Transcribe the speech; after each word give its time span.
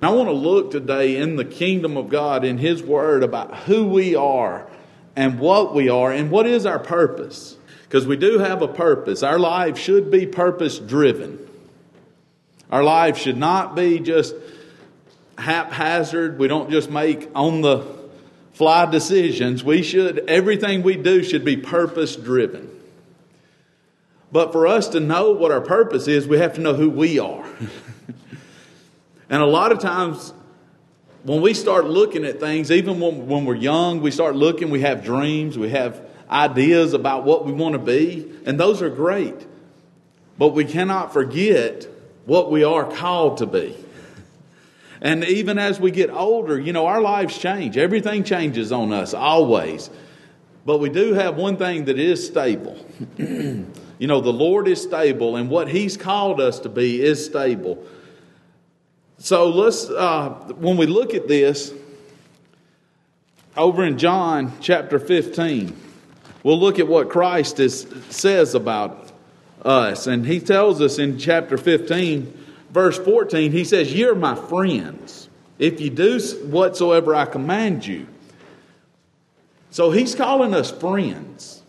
And 0.00 0.08
I 0.08 0.12
want 0.12 0.28
to 0.28 0.32
look 0.32 0.70
today 0.70 1.16
in 1.16 1.36
the 1.36 1.44
kingdom 1.44 1.96
of 1.96 2.08
God, 2.08 2.44
in 2.44 2.58
His 2.58 2.82
Word, 2.82 3.24
about 3.24 3.56
who 3.60 3.88
we 3.88 4.14
are 4.14 4.68
and 5.16 5.40
what 5.40 5.74
we 5.74 5.88
are 5.88 6.12
and 6.12 6.30
what 6.30 6.46
is 6.46 6.66
our 6.66 6.78
purpose. 6.78 7.56
Because 7.82 8.06
we 8.06 8.16
do 8.16 8.38
have 8.38 8.62
a 8.62 8.68
purpose. 8.68 9.22
Our 9.22 9.38
lives 9.38 9.80
should 9.80 10.10
be 10.10 10.26
purpose 10.26 10.78
driven. 10.78 11.38
Our 12.70 12.84
lives 12.84 13.18
should 13.18 13.38
not 13.38 13.74
be 13.74 13.98
just 13.98 14.34
haphazard. 15.36 16.38
We 16.38 16.46
don't 16.46 16.70
just 16.70 16.90
make 16.90 17.28
on 17.34 17.62
the 17.62 17.84
fly 18.52 18.86
decisions. 18.86 19.64
We 19.64 19.82
should, 19.82 20.18
everything 20.28 20.82
we 20.82 20.96
do 20.96 21.24
should 21.24 21.44
be 21.44 21.56
purpose 21.56 22.14
driven. 22.14 22.70
But 24.30 24.52
for 24.52 24.66
us 24.66 24.88
to 24.88 25.00
know 25.00 25.32
what 25.32 25.50
our 25.50 25.60
purpose 25.60 26.06
is, 26.06 26.28
we 26.28 26.38
have 26.38 26.54
to 26.54 26.60
know 26.60 26.74
who 26.74 26.90
we 26.90 27.18
are. 27.18 27.48
and 29.30 29.42
a 29.42 29.46
lot 29.46 29.72
of 29.72 29.78
times, 29.78 30.32
when 31.24 31.42
we 31.42 31.52
start 31.52 31.86
looking 31.86 32.24
at 32.24 32.40
things, 32.40 32.70
even 32.70 33.00
when, 33.00 33.26
when 33.26 33.44
we're 33.44 33.54
young, 33.54 34.00
we 34.00 34.10
start 34.10 34.36
looking, 34.36 34.70
we 34.70 34.80
have 34.80 35.04
dreams, 35.04 35.58
we 35.58 35.70
have 35.70 36.00
ideas 36.30 36.94
about 36.94 37.24
what 37.24 37.44
we 37.44 37.52
want 37.52 37.74
to 37.74 37.78
be, 37.78 38.30
and 38.46 38.58
those 38.58 38.82
are 38.82 38.90
great. 38.90 39.46
But 40.38 40.48
we 40.48 40.64
cannot 40.64 41.12
forget 41.12 41.86
what 42.24 42.50
we 42.50 42.64
are 42.64 42.90
called 42.90 43.38
to 43.38 43.46
be. 43.46 43.76
And 45.00 45.24
even 45.24 45.58
as 45.58 45.78
we 45.78 45.90
get 45.90 46.10
older, 46.10 46.58
you 46.58 46.72
know, 46.72 46.86
our 46.86 47.00
lives 47.00 47.38
change. 47.38 47.76
Everything 47.76 48.24
changes 48.24 48.72
on 48.72 48.92
us, 48.92 49.14
always. 49.14 49.90
But 50.64 50.78
we 50.78 50.88
do 50.88 51.14
have 51.14 51.36
one 51.36 51.56
thing 51.56 51.84
that 51.86 51.98
is 51.98 52.26
stable. 52.26 52.84
you 53.18 53.66
know, 54.00 54.20
the 54.20 54.32
Lord 54.32 54.68
is 54.68 54.82
stable, 54.82 55.36
and 55.36 55.48
what 55.48 55.68
He's 55.68 55.96
called 55.96 56.40
us 56.40 56.58
to 56.60 56.68
be 56.68 57.00
is 57.00 57.24
stable. 57.24 57.84
So 59.18 59.50
let's, 59.50 59.88
uh, 59.90 60.30
when 60.58 60.76
we 60.76 60.86
look 60.86 61.14
at 61.14 61.28
this, 61.28 61.72
over 63.56 63.84
in 63.84 63.98
John 63.98 64.52
chapter 64.60 64.98
15, 64.98 65.76
we'll 66.42 66.60
look 66.60 66.78
at 66.78 66.86
what 66.86 67.10
Christ 67.10 67.58
is, 67.58 67.86
says 68.10 68.54
about 68.54 69.10
us. 69.64 70.06
And 70.06 70.24
He 70.24 70.38
tells 70.38 70.80
us 70.80 70.98
in 70.98 71.18
chapter 71.18 71.56
15, 71.56 72.32
verse 72.70 72.96
14, 72.98 73.50
He 73.50 73.64
says, 73.64 73.92
You're 73.92 74.14
my 74.14 74.36
friends 74.36 75.28
if 75.58 75.80
you 75.80 75.90
do 75.90 76.20
whatsoever 76.44 77.14
I 77.14 77.26
command 77.26 77.84
you. 77.84 78.06
So 79.70 79.90
he's 79.90 80.14
calling 80.14 80.54
us 80.54 80.70
friends. 80.70 81.62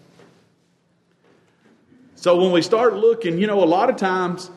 So 2.16 2.42
when 2.42 2.52
we 2.52 2.62
start 2.62 2.96
looking, 2.96 3.38
you 3.38 3.48
know, 3.48 3.64
a 3.64 3.66
lot 3.66 3.90
of 3.90 3.98
times 3.98 4.50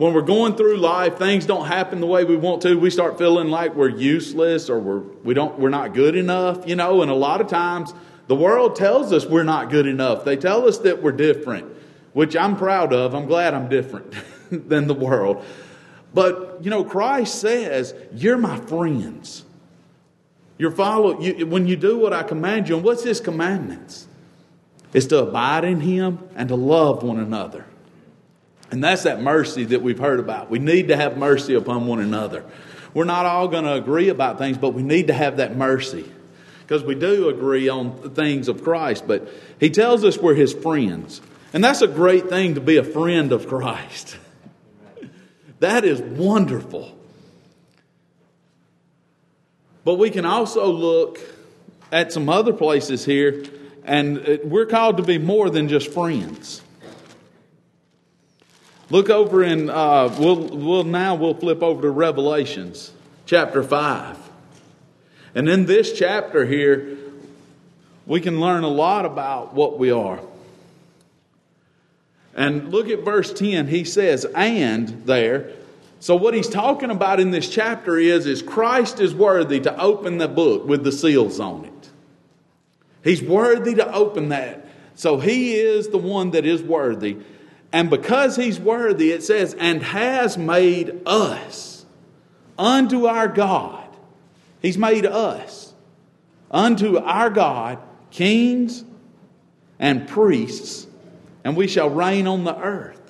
when 0.00 0.14
we're 0.14 0.22
going 0.22 0.56
through 0.56 0.78
life, 0.78 1.18
things 1.18 1.44
don't 1.44 1.66
happen 1.66 2.00
the 2.00 2.06
way 2.06 2.24
we 2.24 2.34
want 2.34 2.62
to. 2.62 2.74
We 2.74 2.88
start 2.88 3.18
feeling 3.18 3.48
like 3.48 3.74
we're 3.74 3.90
useless 3.90 4.70
or 4.70 4.78
we're, 4.78 5.00
we 5.00 5.34
don't, 5.34 5.58
we're 5.58 5.68
not 5.68 5.92
good 5.92 6.16
enough, 6.16 6.66
you 6.66 6.74
know, 6.74 7.02
and 7.02 7.10
a 7.10 7.14
lot 7.14 7.42
of 7.42 7.48
times 7.48 7.92
the 8.26 8.34
world 8.34 8.76
tells 8.76 9.12
us 9.12 9.26
we're 9.26 9.42
not 9.42 9.68
good 9.68 9.86
enough. 9.86 10.24
They 10.24 10.38
tell 10.38 10.66
us 10.66 10.78
that 10.78 11.02
we're 11.02 11.12
different, 11.12 11.70
which 12.14 12.34
I'm 12.34 12.56
proud 12.56 12.94
of. 12.94 13.14
I'm 13.14 13.26
glad 13.26 13.52
I'm 13.52 13.68
different 13.68 14.14
than 14.50 14.86
the 14.86 14.94
world. 14.94 15.44
But, 16.14 16.60
you 16.62 16.70
know, 16.70 16.82
Christ 16.82 17.38
says, 17.38 17.94
You're 18.14 18.38
my 18.38 18.56
friends. 18.56 19.44
You're 20.56 20.70
follow, 20.70 21.20
you, 21.20 21.46
when 21.46 21.66
you 21.66 21.76
do 21.76 21.98
what 21.98 22.14
I 22.14 22.22
command 22.22 22.70
you, 22.70 22.76
and 22.76 22.82
what's 22.82 23.04
His 23.04 23.20
commandments? 23.20 24.06
It's 24.94 25.04
to 25.08 25.24
abide 25.24 25.66
in 25.66 25.80
Him 25.80 26.26
and 26.36 26.48
to 26.48 26.54
love 26.54 27.02
one 27.02 27.18
another. 27.18 27.66
And 28.70 28.82
that's 28.82 29.02
that 29.02 29.20
mercy 29.20 29.64
that 29.64 29.82
we've 29.82 29.98
heard 29.98 30.20
about. 30.20 30.50
We 30.50 30.58
need 30.58 30.88
to 30.88 30.96
have 30.96 31.16
mercy 31.16 31.54
upon 31.54 31.86
one 31.86 32.00
another. 32.00 32.44
We're 32.94 33.04
not 33.04 33.26
all 33.26 33.48
going 33.48 33.64
to 33.64 33.74
agree 33.74 34.08
about 34.08 34.38
things, 34.38 34.58
but 34.58 34.70
we 34.70 34.82
need 34.82 35.08
to 35.08 35.12
have 35.12 35.38
that 35.38 35.56
mercy 35.56 36.10
because 36.62 36.84
we 36.84 36.94
do 36.94 37.28
agree 37.28 37.68
on 37.68 38.14
things 38.14 38.48
of 38.48 38.62
Christ. 38.62 39.06
But 39.06 39.28
He 39.58 39.70
tells 39.70 40.04
us 40.04 40.18
we're 40.18 40.34
His 40.34 40.52
friends. 40.52 41.20
And 41.52 41.64
that's 41.64 41.82
a 41.82 41.88
great 41.88 42.28
thing 42.28 42.54
to 42.54 42.60
be 42.60 42.76
a 42.76 42.84
friend 42.84 43.32
of 43.32 43.48
Christ. 43.48 44.16
that 45.58 45.84
is 45.84 46.00
wonderful. 46.00 46.96
But 49.84 49.94
we 49.94 50.10
can 50.10 50.24
also 50.24 50.70
look 50.70 51.18
at 51.90 52.12
some 52.12 52.28
other 52.28 52.52
places 52.52 53.04
here, 53.04 53.44
and 53.84 54.40
we're 54.44 54.66
called 54.66 54.98
to 54.98 55.02
be 55.02 55.18
more 55.18 55.50
than 55.50 55.68
just 55.68 55.92
friends. 55.92 56.62
Look 58.90 59.08
over 59.08 59.44
in, 59.44 59.70
uh, 59.70 60.14
we'll, 60.18 60.48
we'll 60.48 60.84
now 60.84 61.14
we'll 61.14 61.34
flip 61.34 61.62
over 61.62 61.82
to 61.82 61.90
Revelations 61.90 62.92
chapter 63.24 63.62
5. 63.62 64.18
And 65.36 65.48
in 65.48 65.66
this 65.66 65.96
chapter 65.96 66.44
here, 66.44 66.98
we 68.04 68.20
can 68.20 68.40
learn 68.40 68.64
a 68.64 68.68
lot 68.68 69.04
about 69.04 69.54
what 69.54 69.78
we 69.78 69.92
are. 69.92 70.18
And 72.34 72.72
look 72.72 72.88
at 72.88 73.04
verse 73.04 73.32
10. 73.32 73.68
He 73.68 73.84
says, 73.84 74.24
and 74.34 75.06
there, 75.06 75.52
so 76.00 76.16
what 76.16 76.34
he's 76.34 76.48
talking 76.48 76.90
about 76.90 77.20
in 77.20 77.30
this 77.30 77.48
chapter 77.48 77.96
is, 77.96 78.26
is 78.26 78.42
Christ 78.42 78.98
is 78.98 79.14
worthy 79.14 79.60
to 79.60 79.80
open 79.80 80.18
the 80.18 80.28
book 80.28 80.66
with 80.66 80.82
the 80.82 80.90
seals 80.90 81.38
on 81.38 81.66
it. 81.66 81.90
He's 83.04 83.22
worthy 83.22 83.76
to 83.76 83.92
open 83.92 84.30
that. 84.30 84.66
So 84.96 85.20
he 85.20 85.54
is 85.54 85.88
the 85.88 85.98
one 85.98 86.32
that 86.32 86.44
is 86.44 86.60
worthy. 86.62 87.18
And 87.72 87.88
because 87.88 88.36
he's 88.36 88.58
worthy, 88.58 89.12
it 89.12 89.22
says, 89.22 89.54
and 89.54 89.82
has 89.82 90.36
made 90.36 91.00
us 91.06 91.84
unto 92.58 93.06
our 93.06 93.28
God. 93.28 93.88
He's 94.60 94.76
made 94.76 95.06
us 95.06 95.72
unto 96.50 96.98
our 96.98 97.30
God 97.30 97.78
kings 98.10 98.84
and 99.78 100.06
priests, 100.08 100.86
and 101.44 101.56
we 101.56 101.68
shall 101.68 101.88
reign 101.88 102.26
on 102.26 102.44
the 102.44 102.56
earth. 102.56 103.00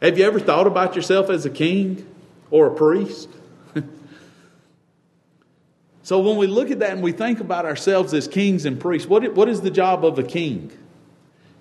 Have 0.00 0.18
you 0.18 0.24
ever 0.24 0.40
thought 0.40 0.66
about 0.66 0.96
yourself 0.96 1.28
as 1.28 1.44
a 1.44 1.50
king 1.50 2.06
or 2.50 2.68
a 2.68 2.74
priest? 2.74 3.28
so 6.02 6.20
when 6.20 6.38
we 6.38 6.46
look 6.46 6.70
at 6.70 6.78
that 6.78 6.92
and 6.92 7.02
we 7.02 7.12
think 7.12 7.40
about 7.40 7.66
ourselves 7.66 8.14
as 8.14 8.26
kings 8.26 8.64
and 8.64 8.80
priests, 8.80 9.06
what, 9.06 9.48
is 9.48 9.60
the 9.60 9.70
job 9.70 10.04
of 10.04 10.18
a 10.18 10.22
king? 10.22 10.72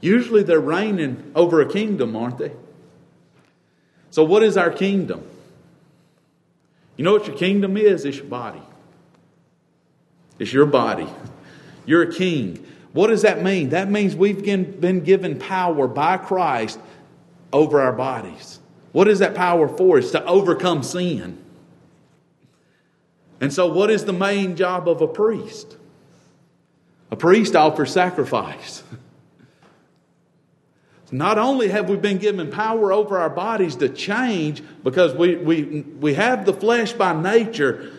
Usually 0.02 0.44
they're 0.44 0.60
reigning 0.60 1.32
over 1.36 1.62
a 1.62 1.70
kingdom, 1.70 2.16
aren't 2.16 2.38
they? 2.38 2.52
So, 4.12 4.24
what 4.24 4.44
is 4.44 4.58
our 4.58 4.72
kingdom? 4.72 5.24
You 6.98 7.04
know 7.04 7.14
what 7.14 7.28
your 7.28 7.38
kingdom 7.38 7.78
is? 7.78 8.06
It's 8.06 8.18
your 8.18 8.26
body. 8.26 8.62
It's 10.38 10.52
your 10.52 10.66
body. 10.66 11.08
You're 11.86 12.04
a 12.04 12.14
king. 12.14 12.66
What 12.94 13.08
does 13.08 13.22
that 13.22 13.44
mean? 13.44 13.70
That 13.70 13.90
means 13.90 14.16
we've 14.16 14.44
been 14.44 15.04
given 15.04 15.38
power 15.38 15.88
by 15.88 16.18
Christ 16.18 16.80
over 17.54 17.80
our 17.82 17.94
bodies. 17.94 18.60
What 18.92 19.08
is 19.08 19.20
that 19.20 19.36
power 19.36 19.68
for? 19.68 20.00
It's 20.00 20.12
to 20.12 20.26
overcome 20.26 20.82
sin. 20.82 21.38
And 23.42 23.54
so, 23.54 23.68
what 23.68 23.90
is 23.90 24.06
the 24.06 24.14
main 24.14 24.56
job 24.56 24.90
of 24.90 25.02
a 25.02 25.08
priest? 25.08 25.78
A 27.12 27.16
priest 27.16 27.56
offers 27.56 27.92
sacrifice. 27.92 28.84
Not 31.12 31.38
only 31.38 31.70
have 31.70 31.90
we 31.90 31.98
been 31.98 32.18
given 32.18 32.52
power 32.52 32.94
over 32.94 33.18
our 33.18 33.30
bodies 33.30 33.76
to 33.78 33.90
change 33.90 34.62
because 34.84 35.14
we, 35.14 35.36
we, 35.38 35.82
we 36.00 36.14
have 36.14 36.46
the 36.46 36.54
flesh 36.54 36.94
by 36.94 37.20
nature, 37.20 37.92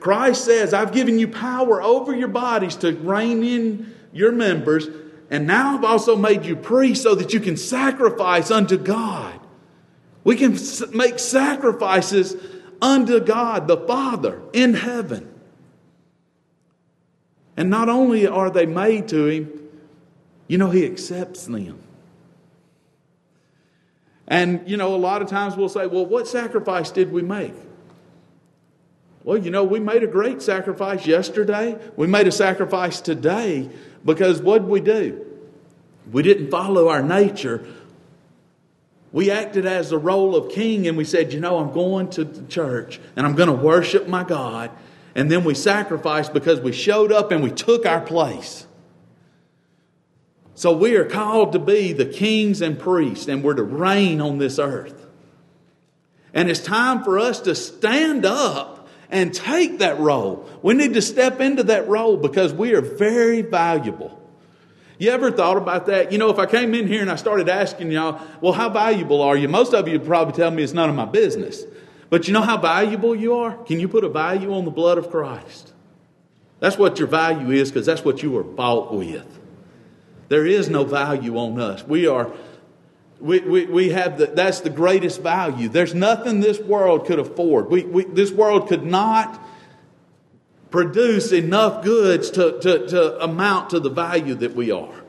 Christ 0.00 0.44
says, 0.44 0.74
I've 0.74 0.92
given 0.92 1.18
you 1.18 1.28
power 1.28 1.80
over 1.80 2.14
your 2.14 2.28
bodies 2.28 2.74
to 2.76 2.92
reign 2.92 3.44
in 3.44 3.94
your 4.12 4.32
members 4.32 4.88
and 5.30 5.46
now 5.46 5.76
I've 5.76 5.84
also 5.84 6.16
made 6.16 6.44
you 6.44 6.56
priests 6.56 7.02
so 7.02 7.14
that 7.14 7.32
you 7.32 7.40
can 7.40 7.56
sacrifice 7.56 8.50
unto 8.50 8.78
God. 8.78 9.38
We 10.24 10.36
can 10.36 10.56
make 10.92 11.18
sacrifices 11.18 12.36
unto 12.80 13.20
God 13.20 13.68
the 13.68 13.76
Father 13.76 14.40
in 14.52 14.74
heaven. 14.74 15.32
And 17.56 17.70
not 17.70 17.88
only 17.88 18.26
are 18.26 18.50
they 18.50 18.66
made 18.66 19.08
to 19.08 19.26
Him, 19.26 19.68
you 20.46 20.58
know, 20.58 20.70
He 20.70 20.86
accepts 20.86 21.46
them. 21.46 21.78
And, 24.28 24.68
you 24.68 24.76
know, 24.76 24.94
a 24.94 24.96
lot 24.96 25.22
of 25.22 25.28
times 25.28 25.56
we'll 25.56 25.70
say, 25.70 25.86
well, 25.86 26.04
what 26.04 26.28
sacrifice 26.28 26.90
did 26.90 27.10
we 27.10 27.22
make? 27.22 27.54
Well, 29.24 29.38
you 29.38 29.50
know, 29.50 29.64
we 29.64 29.80
made 29.80 30.02
a 30.02 30.06
great 30.06 30.42
sacrifice 30.42 31.06
yesterday. 31.06 31.76
We 31.96 32.06
made 32.06 32.28
a 32.28 32.32
sacrifice 32.32 33.00
today 33.00 33.70
because 34.04 34.40
what 34.40 34.60
did 34.60 34.68
we 34.68 34.80
do? 34.80 35.24
We 36.12 36.22
didn't 36.22 36.50
follow 36.50 36.88
our 36.88 37.02
nature. 37.02 37.66
We 39.10 39.30
acted 39.30 39.64
as 39.64 39.90
the 39.90 39.98
role 39.98 40.36
of 40.36 40.52
king 40.52 40.86
and 40.86 40.96
we 40.96 41.04
said, 41.04 41.32
you 41.32 41.40
know, 41.40 41.58
I'm 41.58 41.72
going 41.72 42.10
to 42.10 42.24
the 42.24 42.46
church 42.48 43.00
and 43.16 43.26
I'm 43.26 43.34
going 43.34 43.48
to 43.48 43.54
worship 43.54 44.06
my 44.08 44.24
God. 44.24 44.70
And 45.14 45.30
then 45.30 45.42
we 45.42 45.54
sacrificed 45.54 46.34
because 46.34 46.60
we 46.60 46.72
showed 46.72 47.12
up 47.12 47.32
and 47.32 47.42
we 47.42 47.50
took 47.50 47.86
our 47.86 48.02
place. 48.02 48.67
So 50.58 50.72
we 50.72 50.96
are 50.96 51.04
called 51.04 51.52
to 51.52 51.60
be 51.60 51.92
the 51.92 52.04
kings 52.04 52.62
and 52.62 52.76
priests 52.76 53.28
and 53.28 53.44
we're 53.44 53.54
to 53.54 53.62
reign 53.62 54.20
on 54.20 54.38
this 54.38 54.58
earth. 54.58 55.06
And 56.34 56.50
it's 56.50 56.58
time 56.58 57.04
for 57.04 57.20
us 57.20 57.42
to 57.42 57.54
stand 57.54 58.26
up 58.26 58.88
and 59.08 59.32
take 59.32 59.78
that 59.78 60.00
role. 60.00 60.50
We 60.60 60.74
need 60.74 60.94
to 60.94 61.00
step 61.00 61.40
into 61.40 61.62
that 61.62 61.86
role 61.86 62.16
because 62.16 62.52
we 62.52 62.74
are 62.74 62.80
very 62.80 63.42
valuable. 63.42 64.20
You 64.98 65.12
ever 65.12 65.30
thought 65.30 65.58
about 65.58 65.86
that? 65.86 66.10
You 66.10 66.18
know, 66.18 66.28
if 66.28 66.40
I 66.40 66.46
came 66.46 66.74
in 66.74 66.88
here 66.88 67.02
and 67.02 67.10
I 67.10 67.14
started 67.14 67.48
asking 67.48 67.92
y'all, 67.92 68.20
well, 68.40 68.52
how 68.52 68.68
valuable 68.68 69.22
are 69.22 69.36
you? 69.36 69.46
Most 69.46 69.74
of 69.74 69.86
you 69.86 70.00
would 70.00 70.08
probably 70.08 70.34
tell 70.34 70.50
me 70.50 70.64
it's 70.64 70.72
none 70.72 70.90
of 70.90 70.96
my 70.96 71.04
business. 71.04 71.62
But 72.10 72.26
you 72.26 72.34
know 72.34 72.42
how 72.42 72.58
valuable 72.58 73.14
you 73.14 73.36
are? 73.36 73.56
Can 73.58 73.78
you 73.78 73.86
put 73.86 74.02
a 74.02 74.08
value 74.08 74.52
on 74.52 74.64
the 74.64 74.72
blood 74.72 74.98
of 74.98 75.08
Christ? 75.08 75.72
That's 76.58 76.76
what 76.76 76.98
your 76.98 77.06
value 77.06 77.52
is 77.52 77.70
because 77.70 77.86
that's 77.86 78.04
what 78.04 78.24
you 78.24 78.32
were 78.32 78.42
bought 78.42 78.92
with. 78.92 79.37
There 80.28 80.46
is 80.46 80.68
no 80.68 80.84
value 80.84 81.36
on 81.38 81.60
us. 81.60 81.82
We 81.84 82.06
are, 82.06 82.30
we, 83.20 83.40
we, 83.40 83.66
we 83.66 83.88
have 83.90 84.18
the, 84.18 84.26
that's 84.26 84.60
the 84.60 84.70
greatest 84.70 85.22
value. 85.22 85.68
There's 85.68 85.94
nothing 85.94 86.40
this 86.40 86.60
world 86.60 87.06
could 87.06 87.18
afford. 87.18 87.70
We, 87.70 87.84
we, 87.84 88.04
this 88.04 88.30
world 88.30 88.68
could 88.68 88.84
not 88.84 89.42
produce 90.70 91.32
enough 91.32 91.82
goods 91.82 92.30
to, 92.32 92.60
to, 92.60 92.88
to 92.88 93.24
amount 93.24 93.70
to 93.70 93.80
the 93.80 93.90
value 93.90 94.34
that 94.34 94.54
we 94.54 94.70
are. 94.70 95.02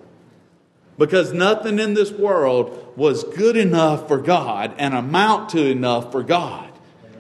Because 0.97 1.33
nothing 1.33 1.79
in 1.79 1.93
this 1.93 2.11
world 2.11 2.93
was 2.97 3.23
good 3.23 3.55
enough 3.55 4.07
for 4.07 4.17
God 4.17 4.73
and 4.77 4.93
amount 4.93 5.49
to 5.49 5.65
enough 5.65 6.11
for 6.11 6.23
God. 6.23 6.69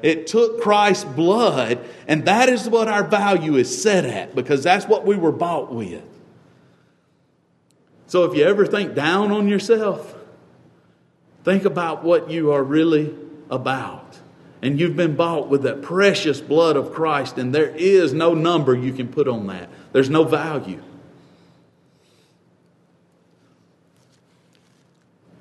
It 0.01 0.27
took 0.27 0.61
Christ's 0.61 1.03
blood, 1.03 1.79
and 2.07 2.25
that 2.25 2.47
is 2.47 2.69
what 2.69 2.87
our 2.87 3.03
value 3.03 3.55
is 3.55 3.81
set 3.81 4.05
at 4.05 4.33
because 4.35 4.63
that's 4.63 4.85
what 4.85 5.05
we 5.05 5.17
were 5.17 5.31
bought 5.31 5.73
with. 5.73 6.03
So 8.09 8.23
if 8.23 8.35
you 8.35 8.43
ever 8.43 8.65
think 8.65 8.95
down 8.95 9.31
on 9.31 9.47
yourself, 9.47 10.15
think 11.43 11.63
about 11.63 12.03
what 12.03 12.31
you 12.31 12.51
are 12.51 12.63
really 12.63 13.15
about. 13.51 14.17
And 14.63 14.79
you've 14.79 14.95
been 14.95 15.15
bought 15.15 15.47
with 15.47 15.61
that 15.61 15.83
precious 15.83 16.41
blood 16.41 16.75
of 16.75 16.91
Christ, 16.91 17.37
and 17.37 17.53
there 17.53 17.69
is 17.69 18.11
no 18.11 18.33
number 18.33 18.75
you 18.75 18.93
can 18.93 19.09
put 19.09 19.27
on 19.27 19.45
that. 19.47 19.69
There's 19.91 20.09
no 20.09 20.23
value. 20.23 20.81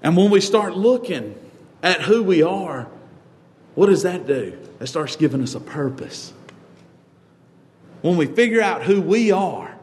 And 0.02 0.14
when 0.14 0.30
we 0.30 0.42
start 0.42 0.76
looking 0.76 1.36
at 1.82 2.02
who 2.02 2.22
we 2.22 2.42
are, 2.42 2.86
what 3.76 3.86
does 3.86 4.02
that 4.02 4.26
do? 4.26 4.58
That 4.78 4.88
starts 4.88 5.16
giving 5.16 5.42
us 5.42 5.54
a 5.54 5.60
purpose. 5.60 6.34
When 8.02 8.18
we 8.18 8.26
figure 8.26 8.60
out 8.60 8.82
who 8.82 9.00
we 9.00 9.32
are, 9.32 9.77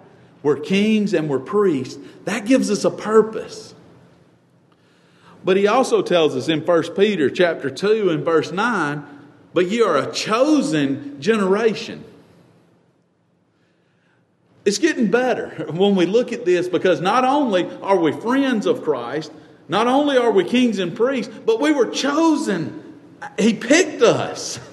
we're 0.46 0.60
kings 0.60 1.14
and 1.14 1.28
we're 1.28 1.40
priests, 1.40 2.00
that 2.26 2.46
gives 2.46 2.70
us 2.70 2.86
a 2.86 2.92
purpose. 2.92 3.74
But 5.44 5.58
he 5.58 5.68
also 5.68 6.02
tells 6.02 6.36
us 6.36 6.48
in 6.48 6.62
1 6.66 6.96
Peter 6.96 7.30
chapter 7.30 7.70
2 7.70 8.12
and 8.12 8.24
verse 8.24 8.52
9 8.52 9.06
but 9.56 9.72
you 9.72 9.86
are 9.86 9.96
a 9.98 10.12
chosen 10.12 11.22
generation. 11.22 12.04
It's 14.66 14.80
getting 14.80 15.10
better 15.10 15.66
when 15.72 15.96
we 15.96 16.06
look 16.06 16.34
at 16.34 16.44
this 16.44 16.68
because 16.68 17.00
not 17.00 17.24
only 17.24 17.66
are 17.82 17.98
we 17.98 18.12
friends 18.12 18.66
of 18.66 18.84
Christ, 18.84 19.32
not 19.70 19.88
only 19.88 20.18
are 20.18 20.32
we 20.32 20.44
kings 20.44 20.78
and 20.78 20.94
priests, 20.94 21.34
but 21.46 21.62
we 21.62 21.72
were 21.72 21.88
chosen. 21.88 23.00
He 23.40 23.54
picked 23.54 24.02
us. 24.02 24.60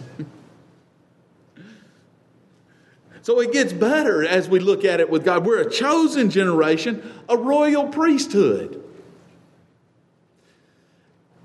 so 3.22 3.40
it 3.40 3.52
gets 3.52 3.72
better 3.72 4.24
as 4.26 4.48
we 4.48 4.58
look 4.58 4.84
at 4.84 5.00
it 5.00 5.08
with 5.08 5.24
God. 5.24 5.46
We're 5.46 5.60
a 5.60 5.70
chosen 5.70 6.28
generation, 6.28 7.02
a 7.28 7.36
royal 7.36 7.88
priesthood. 7.88 8.82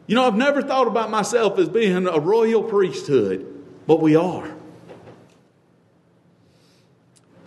You 0.08 0.16
know, 0.16 0.26
I've 0.26 0.36
never 0.36 0.62
thought 0.62 0.88
about 0.88 1.12
myself 1.12 1.60
as 1.60 1.70
being 1.70 2.08
a 2.08 2.20
royal 2.20 2.64
priesthood, 2.64 3.64
but 3.86 4.02
we 4.02 4.16
are. 4.16 4.56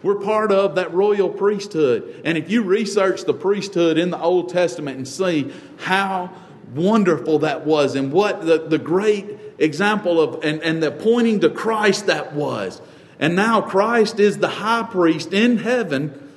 We're 0.02 0.20
part 0.20 0.52
of 0.52 0.76
that 0.76 0.94
royal 0.94 1.28
priesthood. 1.28 2.22
And 2.24 2.38
if 2.38 2.50
you 2.50 2.62
research 2.62 3.24
the 3.24 3.34
priesthood 3.34 3.98
in 3.98 4.10
the 4.10 4.20
Old 4.20 4.48
Testament 4.48 4.96
and 4.96 5.08
see 5.08 5.52
how 5.78 6.32
wonderful 6.74 7.40
that 7.40 7.66
was 7.66 7.96
and 7.96 8.12
what 8.12 8.46
the, 8.46 8.58
the 8.66 8.78
great 8.78 9.26
example 9.58 10.20
of 10.20 10.44
and, 10.44 10.62
and 10.62 10.82
the 10.82 10.90
pointing 10.90 11.40
to 11.40 11.50
Christ 11.50 12.06
that 12.06 12.32
was. 12.32 12.80
And 13.20 13.36
now 13.36 13.60
Christ 13.60 14.18
is 14.18 14.38
the 14.38 14.48
high 14.48 14.82
priest 14.82 15.34
in 15.34 15.58
heaven, 15.58 16.32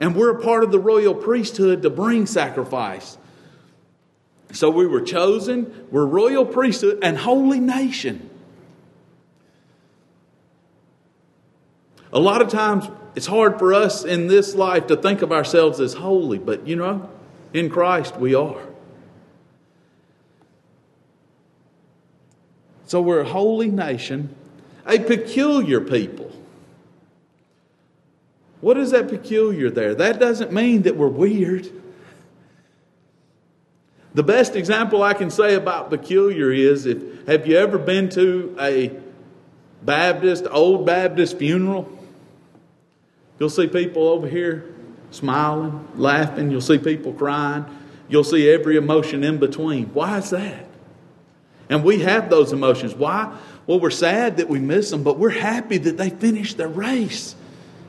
and 0.00 0.16
we're 0.16 0.38
a 0.38 0.42
part 0.42 0.64
of 0.64 0.72
the 0.72 0.78
royal 0.78 1.14
priesthood 1.14 1.82
to 1.82 1.90
bring 1.90 2.24
sacrifice. 2.24 3.18
So 4.52 4.70
we 4.70 4.86
were 4.86 5.02
chosen, 5.02 5.86
we're 5.90 6.06
royal 6.06 6.46
priesthood 6.46 7.00
and 7.02 7.18
holy 7.18 7.60
nation. 7.60 8.30
A 12.10 12.18
lot 12.18 12.40
of 12.40 12.48
times 12.48 12.88
it's 13.14 13.26
hard 13.26 13.58
for 13.58 13.74
us 13.74 14.02
in 14.02 14.28
this 14.28 14.54
life 14.54 14.86
to 14.86 14.96
think 14.96 15.20
of 15.20 15.30
ourselves 15.30 15.78
as 15.78 15.92
holy, 15.92 16.38
but 16.38 16.66
you 16.66 16.76
know, 16.76 17.10
in 17.52 17.68
Christ 17.68 18.16
we 18.16 18.34
are. 18.34 18.62
So 22.86 23.02
we're 23.02 23.20
a 23.20 23.28
holy 23.28 23.70
nation, 23.70 24.34
a 24.88 24.98
peculiar 24.98 25.80
people. 25.80 26.32
What 28.60 28.76
is 28.76 28.90
that 28.90 29.08
peculiar 29.08 29.70
there? 29.70 29.94
That 29.94 30.18
doesn't 30.18 30.52
mean 30.52 30.82
that 30.82 30.96
we're 30.96 31.06
weird. 31.08 31.70
The 34.14 34.22
best 34.22 34.56
example 34.56 35.02
I 35.02 35.14
can 35.14 35.30
say 35.30 35.54
about 35.54 35.90
peculiar 35.90 36.50
is 36.50 36.86
if 36.86 37.26
have 37.26 37.46
you 37.46 37.56
ever 37.56 37.78
been 37.78 38.08
to 38.10 38.56
a 38.58 38.90
Baptist, 39.82 40.46
old 40.50 40.86
Baptist 40.86 41.38
funeral? 41.38 41.88
You'll 43.38 43.50
see 43.50 43.68
people 43.68 44.08
over 44.08 44.26
here 44.26 44.74
smiling, 45.10 45.86
laughing. 45.94 46.50
You'll 46.50 46.60
see 46.60 46.78
people 46.78 47.12
crying. 47.12 47.64
You'll 48.08 48.24
see 48.24 48.50
every 48.50 48.76
emotion 48.76 49.22
in 49.22 49.38
between. 49.38 49.86
Why 49.88 50.18
is 50.18 50.30
that? 50.30 50.67
And 51.68 51.84
we 51.84 52.00
have 52.00 52.30
those 52.30 52.52
emotions. 52.52 52.94
Why? 52.94 53.36
Well, 53.66 53.80
we're 53.80 53.90
sad 53.90 54.38
that 54.38 54.48
we 54.48 54.58
miss 54.58 54.90
them, 54.90 55.02
but 55.02 55.18
we're 55.18 55.28
happy 55.28 55.76
that 55.78 55.96
they 55.96 56.10
finished 56.10 56.56
their 56.56 56.68
race 56.68 57.34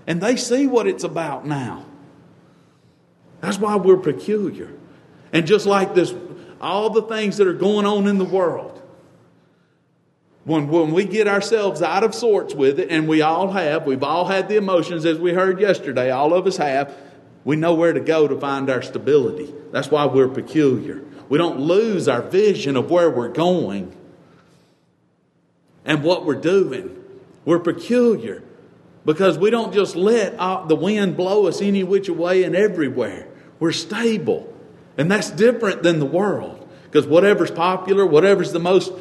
and 0.06 0.20
they 0.20 0.36
see 0.36 0.68
what 0.68 0.88
it's 0.88 1.04
about 1.04 1.46
now. 1.46 1.86
That's 3.42 3.58
why 3.58 3.76
we're 3.76 3.98
peculiar. 3.98 4.72
And 5.32 5.48
just 5.48 5.66
like 5.66 5.94
this, 5.94 6.14
all 6.60 6.90
the 6.90 7.04
things 7.04 7.38
that 7.38 7.48
are 7.48 7.54
going 7.54 7.86
on 7.86 8.08
in 8.08 8.18
the 8.18 8.26
world, 8.26 8.82
when, 10.44 10.68
when 10.68 10.92
we 10.92 11.06
get 11.06 11.28
ourselves 11.28 11.82
out 11.82 12.04
of 12.04 12.16
sorts 12.16 12.56
with 12.56 12.80
it, 12.80 12.90
and 12.90 13.08
we 13.08 13.22
all 13.22 13.52
have, 13.52 13.86
we've 13.86 14.04
all 14.04 14.26
had 14.26 14.50
the 14.50 14.56
emotions 14.56 15.06
as 15.06 15.20
we 15.20 15.32
heard 15.32 15.62
yesterday, 15.62 16.10
all 16.10 16.34
of 16.34 16.48
us 16.48 16.58
have, 16.58 16.94
we 17.46 17.56
know 17.56 17.76
where 17.76 17.94
to 17.94 18.00
go 18.00 18.28
to 18.28 18.38
find 18.40 18.70
our 18.70 18.82
stability. 18.82 19.54
That's 19.72 19.92
why 19.92 20.06
we're 20.06 20.28
peculiar. 20.28 21.04
We 21.30 21.38
don't 21.38 21.60
lose 21.60 22.08
our 22.08 22.24
vision 22.24 22.76
of 22.76 22.90
where 22.90 23.10
we're 23.10 23.30
going 23.30 23.96
and 25.86 26.04
what 26.04 26.26
we're 26.26 26.36
doing. 26.36 26.96
We're 27.46 27.60
peculiar 27.60 28.44
because 29.06 29.38
we 29.38 29.52
don't 29.52 29.74
just 29.74 29.96
let 29.96 30.38
the 30.68 30.76
wind 30.76 31.16
blow 31.16 31.48
us 31.48 31.62
any 31.62 31.84
which 31.84 32.10
way 32.10 32.44
and 32.44 32.56
everywhere. 32.56 33.28
We're 33.60 33.72
stable. 33.72 34.52
And 34.98 35.10
that's 35.10 35.30
different 35.30 35.84
than 35.84 36.00
the 36.00 36.06
world. 36.06 36.68
Because 36.84 37.06
whatever's 37.06 37.52
popular, 37.52 38.06
whatever's 38.06 38.52
the 38.52 38.60
most, 38.60 38.92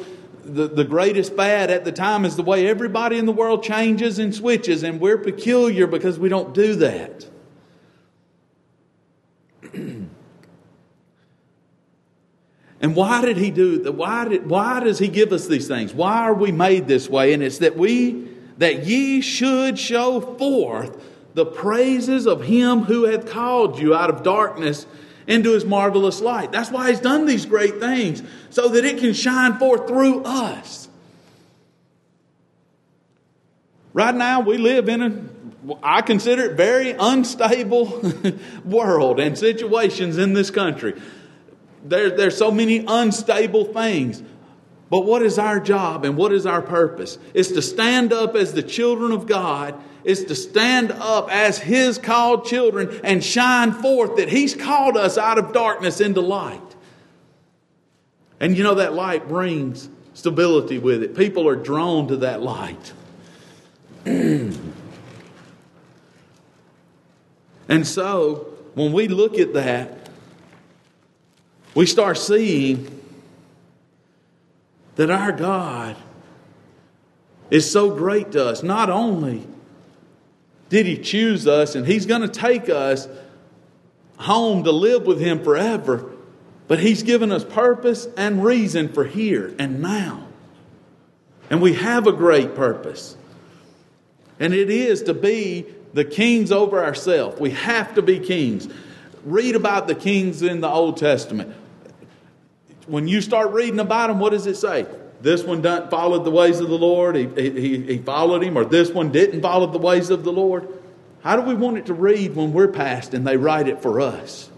the, 0.43 0.67
the 0.67 0.83
greatest 0.83 1.35
fad 1.35 1.71
at 1.71 1.83
the 1.83 1.91
time 1.91 2.25
is 2.25 2.35
the 2.35 2.43
way 2.43 2.67
everybody 2.67 3.17
in 3.17 3.25
the 3.25 3.31
world 3.31 3.63
changes 3.63 4.19
and 4.19 4.33
switches. 4.33 4.83
And 4.83 5.01
we're 5.01 5.17
peculiar 5.17 5.87
because 5.87 6.19
we 6.19 6.29
don't 6.29 6.53
do 6.53 6.75
that. 6.75 7.25
and 12.81 12.95
why 12.95 13.21
did 13.21 13.37
he 13.37 13.51
do 13.51 13.83
that? 13.83 13.91
Why, 13.91 14.27
did, 14.27 14.49
why 14.49 14.79
does 14.79 14.99
he 14.99 15.09
give 15.09 15.33
us 15.33 15.47
these 15.47 15.67
things? 15.67 15.93
Why 15.93 16.19
are 16.21 16.33
we 16.33 16.51
made 16.51 16.87
this 16.87 17.09
way? 17.09 17.33
And 17.33 17.43
it's 17.43 17.57
that 17.57 17.75
we, 17.75 18.29
that 18.57 18.85
ye 18.85 19.21
should 19.21 19.77
show 19.77 20.21
forth 20.21 21.03
the 21.33 21.45
praises 21.45 22.25
of 22.25 22.43
him 22.43 22.81
who 22.81 23.03
hath 23.03 23.29
called 23.29 23.79
you 23.79 23.93
out 23.93 24.09
of 24.09 24.23
darkness 24.23 24.85
into 25.27 25.53
his 25.53 25.65
marvelous 25.65 26.21
light. 26.21 26.51
That's 26.51 26.71
why 26.71 26.89
he's 26.89 26.99
done 26.99 27.25
these 27.25 27.45
great 27.45 27.79
things, 27.79 28.23
so 28.49 28.69
that 28.69 28.83
it 28.83 28.97
can 28.99 29.13
shine 29.13 29.57
forth 29.57 29.87
through 29.87 30.23
us. 30.23 30.87
Right 33.93 34.15
now, 34.15 34.39
we 34.39 34.57
live 34.57 34.89
in 34.89 35.01
a, 35.01 35.75
I 35.83 36.01
consider 36.01 36.45
it 36.45 36.57
very 36.57 36.91
unstable 36.91 38.01
world 38.65 39.19
and 39.19 39.37
situations 39.37 40.17
in 40.17 40.33
this 40.33 40.49
country. 40.49 40.99
There, 41.83 42.09
there's 42.09 42.37
so 42.37 42.51
many 42.51 42.83
unstable 42.87 43.65
things. 43.65 44.21
But 44.89 45.01
what 45.01 45.21
is 45.21 45.37
our 45.37 45.59
job 45.59 46.03
and 46.03 46.17
what 46.17 46.33
is 46.33 46.45
our 46.45 46.61
purpose? 46.61 47.17
It's 47.33 47.49
to 47.49 47.61
stand 47.61 48.11
up 48.11 48.35
as 48.35 48.53
the 48.53 48.63
children 48.63 49.11
of 49.11 49.27
God 49.27 49.79
is 50.03 50.25
to 50.25 50.35
stand 50.35 50.91
up 50.91 51.29
as 51.31 51.59
His 51.59 51.97
called 51.97 52.45
children 52.45 52.99
and 53.03 53.23
shine 53.23 53.71
forth 53.71 54.17
that 54.17 54.29
He's 54.29 54.55
called 54.55 54.97
us 54.97 55.17
out 55.17 55.37
of 55.37 55.53
darkness 55.53 56.01
into 56.01 56.21
light. 56.21 56.61
And 58.39 58.57
you 58.57 58.63
know, 58.63 58.75
that 58.75 58.93
light 58.93 59.27
brings 59.27 59.89
stability 60.13 60.79
with 60.79 61.03
it. 61.03 61.15
People 61.15 61.47
are 61.47 61.55
drawn 61.55 62.07
to 62.07 62.17
that 62.17 62.41
light. 62.41 62.93
and 64.05 64.57
so, 67.83 68.53
when 68.75 68.93
we 68.93 69.07
look 69.07 69.37
at 69.37 69.53
that, 69.53 69.98
we 71.75 71.85
start 71.85 72.17
seeing 72.17 72.99
that 74.95 75.09
our 75.09 75.31
God 75.31 75.95
is 77.49 77.69
so 77.69 77.95
great 77.95 78.31
to 78.33 78.45
us. 78.45 78.63
Not 78.63 78.89
only 78.89 79.47
did 80.69 80.85
He 80.85 80.97
choose 80.97 81.47
us 81.47 81.75
and 81.75 81.85
He's 81.85 82.05
going 82.05 82.21
to 82.21 82.27
take 82.27 82.69
us 82.69 83.07
home 84.17 84.63
to 84.63 84.71
live 84.71 85.03
with 85.03 85.19
Him 85.19 85.43
forever, 85.43 86.11
but 86.67 86.79
He's 86.79 87.03
given 87.03 87.31
us 87.31 87.43
purpose 87.43 88.07
and 88.17 88.43
reason 88.43 88.89
for 88.89 89.03
here 89.03 89.55
and 89.57 89.81
now. 89.81 90.27
And 91.49 91.61
we 91.61 91.73
have 91.73 92.05
a 92.05 92.11
great 92.11 92.55
purpose. 92.55 93.15
And 94.39 94.53
it 94.53 94.69
is 94.69 95.03
to 95.03 95.13
be 95.13 95.65
the 95.93 96.05
kings 96.05 96.51
over 96.51 96.83
ourselves. 96.83 97.39
We 97.39 97.51
have 97.51 97.95
to 97.95 98.01
be 98.01 98.19
kings. 98.19 98.67
Read 99.23 99.55
about 99.55 99.87
the 99.87 99.95
kings 99.95 100.41
in 100.41 100.61
the 100.61 100.69
Old 100.69 100.97
Testament. 100.97 101.53
When 102.89 103.07
you 103.07 103.21
start 103.21 103.51
reading 103.51 103.79
about 103.79 104.07
them, 104.07 104.19
what 104.19 104.31
does 104.31 104.47
it 104.47 104.57
say? 104.57 104.87
This 105.21 105.43
one 105.43 105.61
done, 105.61 105.89
followed 105.89 106.25
the 106.25 106.31
ways 106.31 106.59
of 106.59 106.69
the 106.69 106.77
Lord, 106.77 107.15
he, 107.15 107.27
he, 107.35 107.81
he 107.83 107.97
followed 107.99 108.43
him, 108.43 108.57
or 108.57 108.65
this 108.65 108.89
one 108.89 109.11
didn't 109.11 109.41
follow 109.41 109.67
the 109.67 109.77
ways 109.77 110.09
of 110.09 110.23
the 110.23 110.31
Lord. 110.31 110.67
How 111.21 111.35
do 111.35 111.41
we 111.43 111.53
want 111.53 111.77
it 111.77 111.85
to 111.87 111.93
read 111.93 112.35
when 112.35 112.53
we're 112.53 112.69
past 112.69 113.13
and 113.13 113.27
they 113.27 113.37
write 113.37 113.67
it 113.67 113.81
for 113.81 114.01
us? 114.01 114.49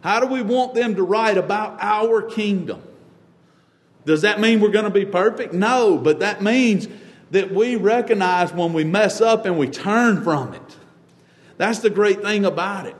How 0.00 0.20
do 0.20 0.26
we 0.26 0.40
want 0.40 0.74
them 0.74 0.94
to 0.94 1.02
write 1.02 1.36
about 1.36 1.78
our 1.80 2.22
kingdom? 2.22 2.82
Does 4.04 4.22
that 4.22 4.40
mean 4.40 4.60
we're 4.60 4.70
going 4.70 4.84
to 4.84 4.90
be 4.90 5.04
perfect? 5.04 5.52
No, 5.52 5.98
but 5.98 6.20
that 6.20 6.40
means 6.40 6.88
that 7.32 7.52
we 7.52 7.74
recognize 7.74 8.52
when 8.52 8.72
we 8.72 8.84
mess 8.84 9.20
up 9.20 9.44
and 9.44 9.58
we 9.58 9.68
turn 9.68 10.22
from 10.22 10.54
it. 10.54 10.76
That's 11.56 11.80
the 11.80 11.90
great 11.90 12.22
thing 12.22 12.44
about 12.44 12.86
it. 12.86 12.94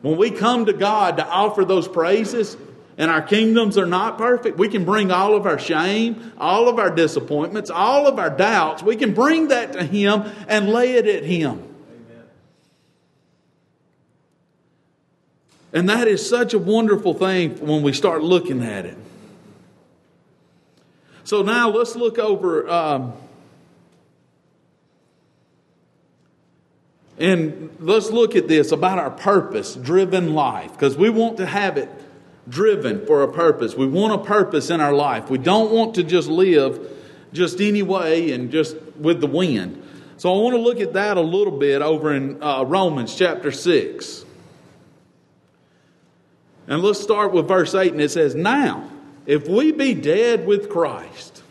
When 0.00 0.16
we 0.16 0.30
come 0.30 0.64
to 0.64 0.72
God 0.72 1.18
to 1.18 1.26
offer 1.26 1.66
those 1.66 1.86
praises, 1.86 2.56
and 2.98 3.10
our 3.10 3.22
kingdoms 3.22 3.78
are 3.78 3.86
not 3.86 4.18
perfect, 4.18 4.58
we 4.58 4.68
can 4.68 4.84
bring 4.84 5.10
all 5.10 5.34
of 5.34 5.46
our 5.46 5.58
shame, 5.58 6.32
all 6.38 6.68
of 6.68 6.78
our 6.78 6.90
disappointments, 6.90 7.70
all 7.70 8.06
of 8.06 8.18
our 8.18 8.30
doubts, 8.30 8.82
we 8.82 8.96
can 8.96 9.14
bring 9.14 9.48
that 9.48 9.72
to 9.72 9.84
Him 9.84 10.24
and 10.48 10.68
lay 10.68 10.94
it 10.94 11.06
at 11.06 11.24
Him. 11.24 11.66
And 15.72 15.88
that 15.88 16.08
is 16.08 16.28
such 16.28 16.52
a 16.52 16.58
wonderful 16.58 17.14
thing 17.14 17.56
when 17.64 17.82
we 17.82 17.92
start 17.92 18.22
looking 18.22 18.62
at 18.62 18.86
it. 18.86 18.96
So 21.24 21.42
now 21.42 21.70
let's 21.70 21.94
look 21.94 22.18
over. 22.18 22.68
Um, 22.68 23.12
and 27.18 27.70
let's 27.78 28.10
look 28.10 28.34
at 28.34 28.48
this 28.48 28.72
about 28.72 28.98
our 28.98 29.10
purpose 29.10 29.74
driven 29.76 30.34
life 30.34 30.72
because 30.72 30.96
we 30.96 31.08
want 31.08 31.36
to 31.36 31.46
have 31.46 31.76
it 31.76 31.88
driven 32.50 33.06
for 33.06 33.22
a 33.22 33.32
purpose. 33.32 33.74
We 33.74 33.86
want 33.86 34.12
a 34.12 34.24
purpose 34.24 34.68
in 34.68 34.80
our 34.80 34.92
life. 34.92 35.30
We 35.30 35.38
don't 35.38 35.70
want 35.70 35.94
to 35.94 36.02
just 36.02 36.28
live 36.28 36.90
just 37.32 37.60
any 37.60 37.82
way 37.82 38.32
and 38.32 38.50
just 38.50 38.76
with 38.98 39.20
the 39.20 39.26
wind. 39.26 39.82
So 40.18 40.34
I 40.34 40.42
want 40.42 40.54
to 40.54 40.60
look 40.60 40.80
at 40.80 40.92
that 40.92 41.16
a 41.16 41.22
little 41.22 41.56
bit 41.56 41.80
over 41.80 42.14
in 42.14 42.42
uh, 42.42 42.64
Romans 42.64 43.14
chapter 43.14 43.50
6. 43.50 44.26
And 46.66 46.82
let's 46.82 47.00
start 47.00 47.32
with 47.32 47.48
verse 47.48 47.74
8, 47.74 47.92
and 47.92 48.00
it 48.02 48.10
says, 48.10 48.34
Now, 48.34 48.90
if 49.26 49.48
we 49.48 49.72
be 49.72 49.94
dead 49.94 50.46
with 50.46 50.68
Christ, 50.68 51.42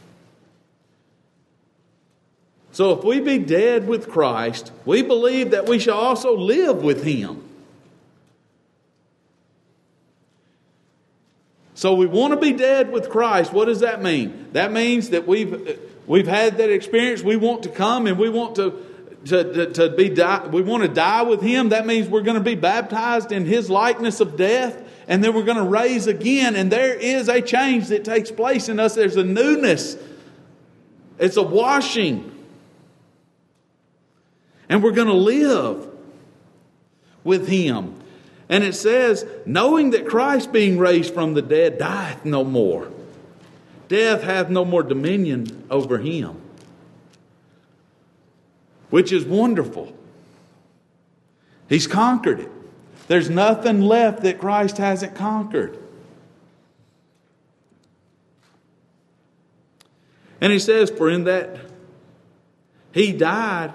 so 2.72 2.98
if 2.98 3.04
we 3.04 3.20
be 3.20 3.40
dead 3.40 3.88
with 3.88 4.10
Christ, 4.10 4.72
we 4.86 5.02
believe 5.02 5.52
that 5.52 5.68
we 5.68 5.80
shall 5.80 5.98
also 5.98 6.38
live 6.38 6.84
with 6.84 7.04
him. 7.04 7.49
So 11.80 11.94
we 11.94 12.08
want 12.08 12.34
to 12.34 12.38
be 12.38 12.52
dead 12.52 12.92
with 12.92 13.10
Christ. 13.10 13.54
What 13.54 13.66
does 13.66 13.80
that 13.80 14.02
mean? 14.02 14.50
That 14.52 14.74
means 14.74 15.12
that 15.12 15.26
we've 15.26 15.80
we've 16.08 16.28
had 16.28 16.58
that 16.58 16.70
experience. 16.70 17.24
We 17.24 17.38
want 17.38 17.64
to 17.64 17.70
come 17.70 18.06
and 18.06 18.20
we 18.20 18.28
want 18.28 18.58
to 18.58 18.86
to, 19.28 19.54
to, 19.54 19.74
to 19.74 19.90
be 19.90 20.10
die, 20.10 20.46
we 20.48 20.62
want 20.62 20.84
to 20.84 20.90
die 20.90 21.22
with 21.22 21.42
him. 21.42 21.70
That 21.70 21.86
means 21.86 22.10
we're 22.10 22.24
going 22.24 22.36
to 22.36 22.44
be 22.44 22.56
baptized 22.56 23.32
in 23.32 23.46
his 23.46 23.70
likeness 23.70 24.20
of 24.20 24.36
death, 24.36 24.78
and 25.08 25.24
then 25.24 25.34
we're 25.34 25.46
going 25.46 25.56
to 25.56 25.64
raise 25.64 26.06
again. 26.08 26.58
And 26.58 26.70
there 26.70 26.94
is 26.94 27.30
a 27.30 27.42
change 27.42 27.88
that 27.88 28.04
takes 28.04 28.30
place 28.30 28.68
in 28.68 28.78
us. 28.78 28.96
There's 28.96 29.16
a 29.16 29.24
newness. 29.24 29.96
It's 31.18 31.38
a 31.38 31.44
washing. 31.44 32.30
And 34.68 34.84
we're 34.84 34.92
going 34.92 35.08
to 35.08 35.14
live 35.14 35.88
with 37.24 37.48
him. 37.48 37.99
And 38.50 38.64
it 38.64 38.74
says, 38.74 39.26
knowing 39.46 39.92
that 39.92 40.08
Christ 40.08 40.52
being 40.52 40.80
raised 40.80 41.14
from 41.14 41.36
the 41.36 41.42
dead 41.42 41.78
dieth 41.78 42.26
no 42.26 42.44
more, 42.44 42.92
death 43.88 44.24
hath 44.24 44.50
no 44.50 44.66
more 44.66 44.82
dominion 44.82 45.68
over 45.70 46.00
him, 46.00 46.42
which 48.90 49.12
is 49.12 49.24
wonderful. 49.24 49.96
He's 51.70 51.86
conquered 51.86 52.40
it. 52.40 52.52
There's 53.08 53.30
nothing 53.30 53.82
left 53.82 54.24
that 54.24 54.40
Christ 54.40 54.78
hasn't 54.78 55.14
conquered. 55.14 55.78
And 60.42 60.52
he 60.52 60.60
says, 60.60 60.90
For 60.90 61.10
in 61.10 61.26
that 61.26 61.58
he 62.92 63.12
died, 63.12 63.74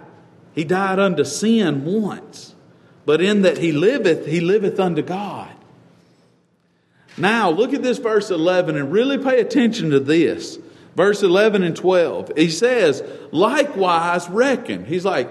he 0.54 0.64
died 0.64 0.99
unto 0.99 1.25
sin 1.25 1.85
once 1.85 2.53
but 3.06 3.20
in 3.20 3.42
that 3.42 3.58
he 3.58 3.73
liveth, 3.73 4.26
he 4.26 4.40
liveth 4.40 4.80
unto 4.80 5.02
God. 5.02 5.50
Now, 7.16 7.50
look 7.50 7.73
at 7.73 7.82
this 7.82 7.99
verse 7.99 8.30
11 8.30 8.76
and 8.76 8.90
really 8.90 9.18
pay 9.18 9.40
attention 9.40 9.90
to 9.90 10.00
this. 10.00 10.58
Verse 10.96 11.23
11 11.23 11.62
and 11.62 11.76
12. 11.76 12.32
He 12.37 12.50
says, 12.50 13.02
likewise 13.30 14.28
reckon. 14.28 14.84
He's 14.84 15.04
like, 15.04 15.30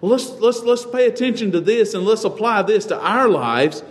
let's, 0.00 0.30
let's, 0.30 0.62
let's 0.62 0.84
pay 0.84 1.06
attention 1.06 1.52
to 1.52 1.60
this 1.60 1.94
and 1.94 2.04
let's 2.04 2.24
apply 2.24 2.62
this 2.62 2.86
to 2.86 2.98
our 2.98 3.28
lives. 3.28 3.82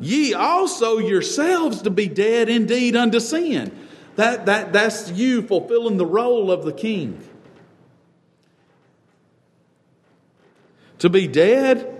Ye 0.00 0.34
also 0.34 0.98
yourselves 0.98 1.82
to 1.82 1.90
be 1.90 2.08
dead 2.08 2.48
indeed 2.48 2.96
unto 2.96 3.20
sin. 3.20 3.76
That, 4.16 4.46
that, 4.46 4.72
that's 4.72 5.10
you 5.12 5.42
fulfilling 5.42 5.96
the 5.96 6.06
role 6.06 6.50
of 6.50 6.64
the 6.64 6.72
king. 6.72 7.22
To 11.00 11.08
be 11.08 11.28
dead 11.28 11.97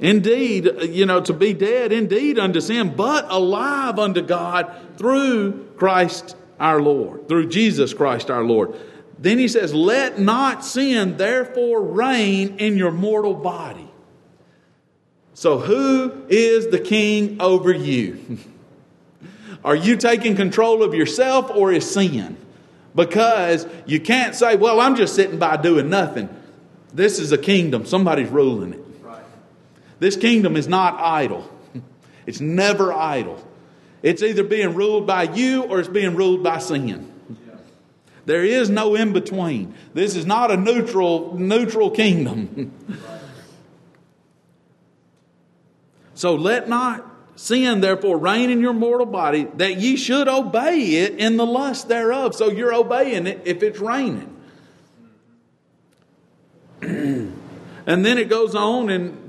Indeed, 0.00 0.68
you 0.88 1.06
know, 1.06 1.20
to 1.20 1.32
be 1.32 1.52
dead 1.52 1.92
indeed 1.92 2.38
unto 2.38 2.60
sin, 2.60 2.94
but 2.96 3.26
alive 3.28 3.98
unto 3.98 4.20
God 4.20 4.74
through 4.96 5.68
Christ 5.76 6.36
our 6.58 6.80
Lord, 6.80 7.28
through 7.28 7.48
Jesus 7.48 7.94
Christ 7.94 8.30
our 8.30 8.42
Lord. 8.42 8.74
Then 9.18 9.38
he 9.38 9.46
says, 9.46 9.72
Let 9.72 10.18
not 10.18 10.64
sin 10.64 11.16
therefore 11.16 11.82
reign 11.82 12.56
in 12.58 12.76
your 12.76 12.90
mortal 12.90 13.34
body. 13.34 13.88
So, 15.34 15.58
who 15.58 16.24
is 16.28 16.68
the 16.68 16.78
king 16.78 17.40
over 17.40 17.72
you? 17.72 18.38
Are 19.64 19.76
you 19.76 19.96
taking 19.96 20.34
control 20.34 20.82
of 20.82 20.94
yourself 20.94 21.50
or 21.50 21.72
is 21.72 21.88
sin? 21.88 22.36
Because 22.94 23.66
you 23.86 24.00
can't 24.00 24.34
say, 24.34 24.56
Well, 24.56 24.80
I'm 24.80 24.96
just 24.96 25.14
sitting 25.14 25.38
by 25.38 25.56
doing 25.56 25.88
nothing. 25.88 26.28
This 26.92 27.18
is 27.18 27.32
a 27.32 27.38
kingdom, 27.38 27.86
somebody's 27.86 28.28
ruling 28.28 28.74
it. 28.74 28.81
This 30.02 30.16
kingdom 30.16 30.56
is 30.56 30.66
not 30.66 30.98
idle, 30.98 31.48
it's 32.26 32.40
never 32.40 32.92
idle. 32.92 33.40
It's 34.02 34.20
either 34.20 34.42
being 34.42 34.74
ruled 34.74 35.06
by 35.06 35.22
you 35.22 35.62
or 35.62 35.78
it's 35.78 35.88
being 35.88 36.16
ruled 36.16 36.42
by 36.42 36.58
sin. 36.58 37.08
There 38.24 38.44
is 38.44 38.68
no 38.68 38.96
in 38.96 39.12
between. 39.12 39.76
This 39.94 40.16
is 40.16 40.26
not 40.26 40.50
a 40.50 40.56
neutral 40.56 41.38
neutral 41.38 41.88
kingdom. 41.88 42.72
so 46.14 46.34
let 46.34 46.68
not 46.68 47.08
sin 47.36 47.80
therefore 47.80 48.18
reign 48.18 48.50
in 48.50 48.60
your 48.60 48.72
mortal 48.72 49.06
body 49.06 49.44
that 49.54 49.76
ye 49.76 49.94
should 49.94 50.26
obey 50.26 50.96
it 50.96 51.12
in 51.20 51.36
the 51.36 51.46
lust 51.46 51.86
thereof. 51.86 52.34
So 52.34 52.50
you're 52.50 52.74
obeying 52.74 53.28
it 53.28 53.42
if 53.44 53.62
it's 53.62 53.78
reigning. 53.78 54.36
and 56.80 57.36
then 57.86 58.18
it 58.18 58.28
goes 58.28 58.56
on 58.56 58.90
and 58.90 59.21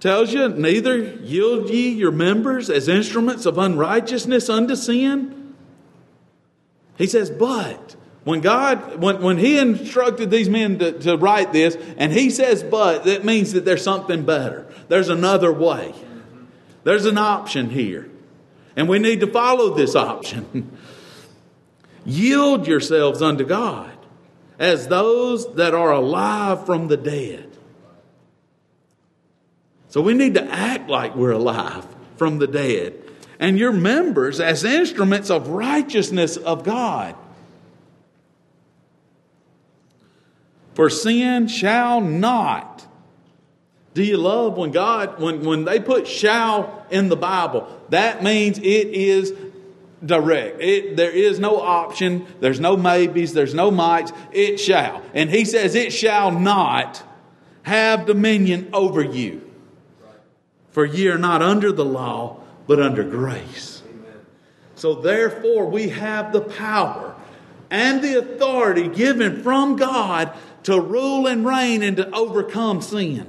tells 0.00 0.32
you, 0.32 0.48
neither 0.48 0.98
yield 0.98 1.70
ye 1.70 1.90
your 1.90 2.12
members 2.12 2.70
as 2.70 2.88
instruments 2.88 3.46
of 3.46 3.58
unrighteousness 3.58 4.48
unto 4.48 4.76
sin. 4.76 5.54
He 6.96 7.06
says, 7.06 7.30
but 7.30 7.96
when 8.24 8.40
God, 8.40 9.00
when, 9.00 9.22
when 9.22 9.38
He 9.38 9.58
instructed 9.58 10.30
these 10.30 10.48
men 10.48 10.78
to, 10.78 10.92
to 11.00 11.16
write 11.16 11.52
this, 11.52 11.76
and 11.96 12.12
He 12.12 12.30
says, 12.30 12.62
but, 12.62 13.04
that 13.04 13.24
means 13.24 13.52
that 13.52 13.64
there's 13.64 13.82
something 13.82 14.24
better. 14.24 14.66
There's 14.88 15.08
another 15.08 15.52
way. 15.52 15.94
There's 16.84 17.06
an 17.06 17.18
option 17.18 17.70
here. 17.70 18.10
And 18.76 18.88
we 18.88 18.98
need 18.98 19.20
to 19.20 19.26
follow 19.26 19.74
this 19.74 19.96
option. 19.96 20.76
Yield 22.04 22.66
yourselves 22.66 23.20
unto 23.20 23.44
God 23.44 23.92
as 24.58 24.88
those 24.88 25.54
that 25.54 25.74
are 25.74 25.92
alive 25.92 26.64
from 26.66 26.88
the 26.88 26.96
dead. 26.96 27.47
So 29.98 30.02
we 30.02 30.14
need 30.14 30.34
to 30.34 30.44
act 30.44 30.88
like 30.88 31.16
we're 31.16 31.32
alive 31.32 31.84
from 32.18 32.38
the 32.38 32.46
dead. 32.46 33.02
And 33.40 33.58
your 33.58 33.72
members 33.72 34.38
as 34.38 34.62
instruments 34.62 35.28
of 35.28 35.48
righteousness 35.48 36.36
of 36.36 36.62
God. 36.62 37.16
For 40.74 40.88
sin 40.88 41.48
shall 41.48 42.00
not. 42.00 42.86
Do 43.94 44.04
you 44.04 44.18
love 44.18 44.56
when 44.56 44.70
God, 44.70 45.20
when, 45.20 45.44
when 45.44 45.64
they 45.64 45.80
put 45.80 46.06
shall 46.06 46.86
in 46.90 47.08
the 47.08 47.16
Bible, 47.16 47.66
that 47.88 48.22
means 48.22 48.58
it 48.58 48.62
is 48.62 49.34
direct. 50.06 50.60
It, 50.60 50.96
there 50.96 51.10
is 51.10 51.40
no 51.40 51.60
option. 51.60 52.24
There's 52.38 52.60
no 52.60 52.76
maybes. 52.76 53.32
There's 53.32 53.52
no 53.52 53.72
mights. 53.72 54.12
It 54.30 54.60
shall. 54.60 55.02
And 55.12 55.28
he 55.28 55.44
says 55.44 55.74
it 55.74 55.92
shall 55.92 56.30
not 56.30 57.02
have 57.64 58.06
dominion 58.06 58.70
over 58.72 59.02
you. 59.02 59.47
For 60.78 60.86
ye 60.86 61.08
are 61.08 61.18
not 61.18 61.42
under 61.42 61.72
the 61.72 61.84
law, 61.84 62.36
but 62.68 62.80
under 62.80 63.02
grace. 63.02 63.82
So 64.76 64.94
therefore, 64.94 65.66
we 65.66 65.88
have 65.88 66.32
the 66.32 66.40
power 66.40 67.16
and 67.68 68.00
the 68.00 68.16
authority 68.16 68.86
given 68.86 69.42
from 69.42 69.74
God 69.74 70.32
to 70.62 70.80
rule 70.80 71.26
and 71.26 71.44
reign 71.44 71.82
and 71.82 71.96
to 71.96 72.08
overcome 72.14 72.80
sin. 72.80 73.26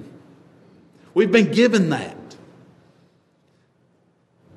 We've 1.15 1.31
been 1.31 1.51
given 1.51 1.89
that. 1.89 2.35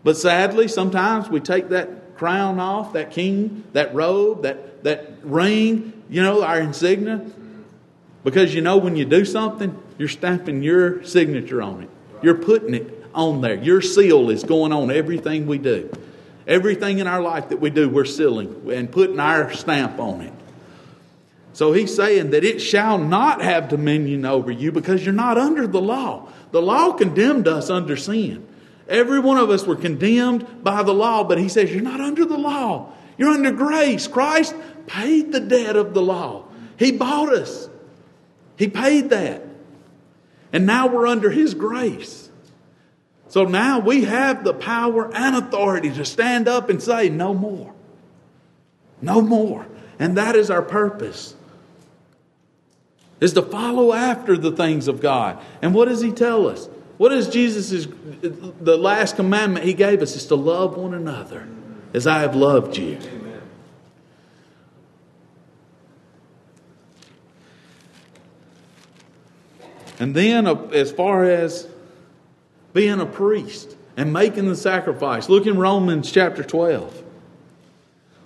But 0.04 0.18
sadly, 0.18 0.68
sometimes 0.68 1.30
we 1.30 1.40
take 1.40 1.70
that 1.70 2.18
crown 2.18 2.60
off, 2.60 2.92
that 2.92 3.10
king, 3.10 3.64
that 3.72 3.94
robe, 3.94 4.42
that, 4.42 4.84
that 4.84 5.14
ring, 5.22 5.94
you 6.10 6.22
know, 6.22 6.44
our 6.44 6.60
insignia. 6.60 7.24
Because 8.22 8.54
you 8.54 8.60
know, 8.60 8.76
when 8.76 8.96
you 8.96 9.06
do 9.06 9.24
something, 9.24 9.82
you're 9.96 10.08
stamping 10.08 10.62
your 10.62 11.02
signature 11.04 11.62
on 11.62 11.84
it. 11.84 11.88
You're 12.22 12.36
putting 12.36 12.74
it 12.74 13.04
on 13.14 13.40
there. 13.40 13.54
Your 13.54 13.82
seal 13.82 14.30
is 14.30 14.44
going 14.44 14.72
on 14.72 14.90
everything 14.90 15.46
we 15.46 15.58
do. 15.58 15.90
Everything 16.46 16.98
in 16.98 17.06
our 17.06 17.20
life 17.20 17.50
that 17.50 17.58
we 17.58 17.70
do, 17.70 17.88
we're 17.88 18.04
sealing 18.04 18.70
and 18.72 18.90
putting 18.90 19.20
our 19.20 19.52
stamp 19.52 19.98
on 19.98 20.22
it. 20.22 20.32
So 21.52 21.72
he's 21.72 21.94
saying 21.94 22.30
that 22.30 22.44
it 22.44 22.60
shall 22.60 22.98
not 22.98 23.42
have 23.42 23.68
dominion 23.68 24.24
over 24.24 24.50
you 24.50 24.72
because 24.72 25.04
you're 25.04 25.12
not 25.14 25.36
under 25.36 25.66
the 25.66 25.80
law. 25.80 26.28
The 26.50 26.62
law 26.62 26.92
condemned 26.92 27.46
us 27.46 27.68
under 27.68 27.96
sin. 27.96 28.46
Every 28.88 29.20
one 29.20 29.38
of 29.38 29.50
us 29.50 29.64
were 29.64 29.76
condemned 29.76 30.64
by 30.64 30.82
the 30.82 30.94
law, 30.94 31.24
but 31.24 31.38
he 31.38 31.48
says, 31.48 31.72
You're 31.72 31.82
not 31.82 32.00
under 32.00 32.24
the 32.24 32.38
law. 32.38 32.92
You're 33.18 33.30
under 33.30 33.52
grace. 33.52 34.08
Christ 34.08 34.54
paid 34.86 35.32
the 35.32 35.40
debt 35.40 35.76
of 35.76 35.94
the 35.94 36.02
law. 36.02 36.44
He 36.78 36.90
bought 36.92 37.32
us, 37.32 37.68
He 38.56 38.68
paid 38.68 39.10
that. 39.10 39.42
And 40.52 40.66
now 40.66 40.86
we're 40.86 41.06
under 41.06 41.30
His 41.30 41.54
grace. 41.54 42.30
So 43.28 43.44
now 43.44 43.78
we 43.78 44.04
have 44.04 44.44
the 44.44 44.52
power 44.52 45.10
and 45.14 45.36
authority 45.36 45.90
to 45.90 46.04
stand 46.04 46.48
up 46.48 46.68
and 46.68 46.82
say, 46.82 47.08
No 47.08 47.32
more. 47.32 47.74
No 49.00 49.20
more. 49.22 49.66
And 49.98 50.16
that 50.16 50.36
is 50.36 50.50
our 50.50 50.62
purpose 50.62 51.34
is 53.22 53.32
to 53.34 53.42
follow 53.42 53.92
after 53.92 54.36
the 54.36 54.50
things 54.50 54.88
of 54.88 55.00
God. 55.00 55.40
And 55.62 55.72
what 55.72 55.86
does 55.86 56.00
he 56.00 56.10
tell 56.10 56.48
us? 56.48 56.68
What 56.98 57.12
is 57.12 57.28
Jesus' 57.28 57.86
the 58.20 58.76
last 58.76 59.14
commandment 59.14 59.64
he 59.64 59.74
gave 59.74 60.02
us 60.02 60.16
is 60.16 60.26
to 60.26 60.34
love 60.34 60.76
one 60.76 60.92
another 60.92 61.46
as 61.94 62.06
I 62.06 62.18
have 62.18 62.34
loved 62.34 62.76
you. 62.76 62.98
And 70.02 70.16
then, 70.16 70.48
uh, 70.48 70.54
as 70.72 70.90
far 70.90 71.22
as 71.22 71.68
being 72.72 72.98
a 72.98 73.06
priest 73.06 73.76
and 73.96 74.12
making 74.12 74.48
the 74.48 74.56
sacrifice, 74.56 75.28
look 75.28 75.46
in 75.46 75.56
Romans 75.56 76.10
chapter 76.10 76.42
12. 76.42 77.04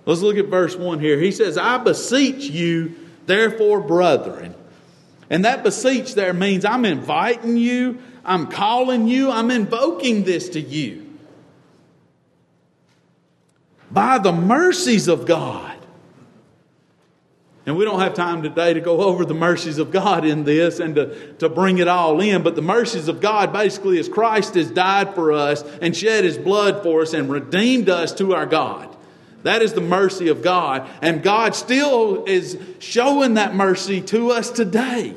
Let's 0.07 0.22
look 0.22 0.38
at 0.38 0.46
verse 0.46 0.74
1 0.74 1.01
here. 1.01 1.20
He 1.20 1.33
says, 1.33 1.59
I 1.59 1.77
beseech 1.77 2.44
you, 2.44 2.94
therefore, 3.27 3.83
brethren. 3.83 4.55
And 5.29 5.44
that 5.44 5.64
beseech 5.64 6.14
there 6.14 6.33
means 6.33 6.64
I'm 6.64 6.87
inviting 6.87 7.59
you, 7.59 7.98
I'm 8.24 8.46
calling 8.46 9.07
you, 9.07 9.31
I'm 9.31 9.51
invoking 9.51 10.24
this 10.24 10.48
to 10.51 10.61
you. 10.61 11.14
By 13.90 14.16
the 14.16 14.33
mercies 14.33 15.09
of 15.09 15.27
God. 15.27 15.65
And 17.66 17.76
we 17.76 17.85
don't 17.85 17.98
have 17.98 18.14
time 18.14 18.44
today 18.44 18.74
to 18.74 18.81
go 18.81 19.00
over 19.00 19.24
the 19.24 19.35
mercies 19.35 19.79
of 19.79 19.90
God 19.90 20.24
in 20.24 20.44
this 20.44 20.79
and 20.79 20.94
to, 20.94 21.33
to 21.35 21.48
bring 21.48 21.79
it 21.79 21.88
all 21.88 22.20
in, 22.20 22.44
but 22.44 22.55
the 22.55 22.62
mercies 22.62 23.09
of 23.09 23.20
God 23.20 23.52
basically 23.52 23.98
is 23.98 24.09
Christ 24.09 24.55
has 24.55 24.70
died 24.70 25.16
for 25.16 25.33
us 25.33 25.64
and 25.83 25.94
shed 25.94 26.22
his 26.22 26.38
blood 26.38 26.85
for 26.85 27.02
us 27.02 27.12
and 27.12 27.29
redeemed 27.29 27.88
us 27.88 28.12
to 28.14 28.35
our 28.35 28.46
God. 28.46 28.96
That 29.42 29.62
is 29.62 29.72
the 29.72 29.81
mercy 29.81 30.29
of 30.29 30.42
God. 30.42 30.88
And 31.02 31.22
God 31.22 31.55
still 31.55 32.24
is 32.24 32.59
showing 32.79 33.35
that 33.35 33.55
mercy 33.55 34.00
to 34.02 34.31
us 34.31 34.50
today. 34.50 35.14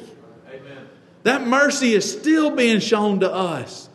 Amen. 0.47 0.87
That 1.23 1.45
mercy 1.47 1.93
is 1.93 2.11
still 2.11 2.51
being 2.51 2.79
shown 2.79 3.19
to 3.19 3.31
us. 3.31 3.88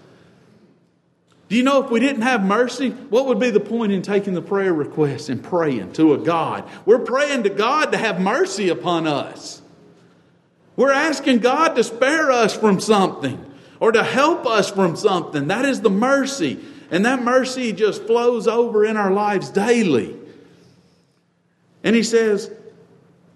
Do 1.49 1.57
you 1.57 1.63
know 1.63 1.85
if 1.85 1.91
we 1.91 2.01
didn't 2.01 2.23
have 2.23 2.43
mercy, 2.43 2.91
what 2.91 3.27
would 3.27 3.39
be 3.39 3.51
the 3.51 3.61
point 3.61 3.93
in 3.93 4.03
taking 4.03 4.35
the 4.35 4.43
prayer 4.43 4.73
request 4.73 5.29
and 5.29 5.43
praying 5.43 5.93
to 5.95 6.15
a 6.15 6.19
God? 6.19 6.69
We're 6.87 7.01
praying 7.01 7.43
to 7.43 7.51
God 7.51 7.93
to 7.93 7.99
have 7.99 8.21
mercy 8.21 8.71
upon 8.71 9.07
us. 9.07 9.61
We're 10.77 10.93
asking 10.93 11.39
God 11.39 11.77
to 11.77 11.85
spare 11.85 12.31
us 12.31 12.57
from 12.57 12.81
something 12.81 13.45
or 13.79 13.93
to 13.93 14.03
help 14.03 14.47
us 14.47 14.71
from 14.71 14.97
something. 14.97 15.49
That 15.49 15.65
is 15.65 15.83
the 15.83 15.91
mercy. 15.91 16.59
And 16.91 17.05
that 17.05 17.23
mercy 17.23 17.73
just 17.73 18.05
flows 18.05 18.47
over 18.47 18.85
in 18.85 18.97
our 18.97 19.13
lives 19.13 19.51
daily. 19.51 20.17
And 21.83 21.95
he 21.95 22.03
says, 22.03 22.51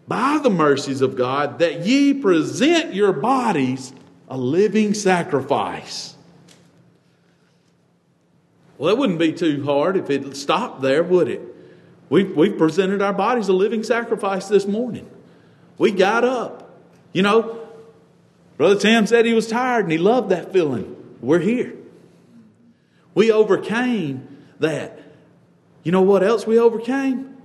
by 0.07 0.41
the 0.43 0.51
mercies 0.51 1.03
of 1.03 1.17
God, 1.17 1.59
that 1.59 1.85
ye 1.85 2.15
present 2.15 2.95
your 2.95 3.13
bodies 3.13 3.93
a 4.29 4.39
living 4.39 4.95
sacrifice. 4.95 6.15
Well, 8.79 8.95
that 8.95 8.99
wouldn't 8.99 9.19
be 9.19 9.33
too 9.33 9.65
hard 9.65 9.97
if 9.97 10.09
it 10.09 10.37
stopped 10.37 10.81
there, 10.81 11.03
would 11.03 11.29
it? 11.29 11.43
We've, 12.09 12.35
we've 12.35 12.57
presented 12.57 13.03
our 13.03 13.13
bodies 13.13 13.49
a 13.49 13.53
living 13.53 13.83
sacrifice 13.83 14.49
this 14.49 14.67
morning. 14.67 15.11
We 15.77 15.91
got 15.91 16.25
up. 16.25 16.65
You 17.13 17.23
know, 17.23 17.69
Brother 18.57 18.79
Tim 18.79 19.07
said 19.07 19.27
he 19.27 19.35
was 19.35 19.49
tired 19.49 19.85
and 19.85 19.93
he 19.93 19.99
loved 19.99 20.31
that 20.31 20.53
feeling. 20.53 20.97
We're 21.21 21.41
here. 21.41 21.75
We 23.15 23.33
overcame 23.33 24.45
that. 24.61 25.01
You 25.83 25.93
know 25.93 26.03
what 26.03 26.23
else 26.23 26.47
we 26.47 26.59
overcame? 26.59 27.37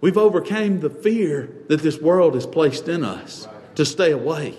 We've 0.00 0.16
overcame 0.16 0.80
the 0.80 0.90
fear 0.90 1.50
that 1.68 1.82
this 1.82 2.00
world 2.00 2.34
has 2.34 2.46
placed 2.46 2.88
in 2.88 3.04
us 3.04 3.48
to 3.76 3.84
stay 3.84 4.10
away. 4.12 4.56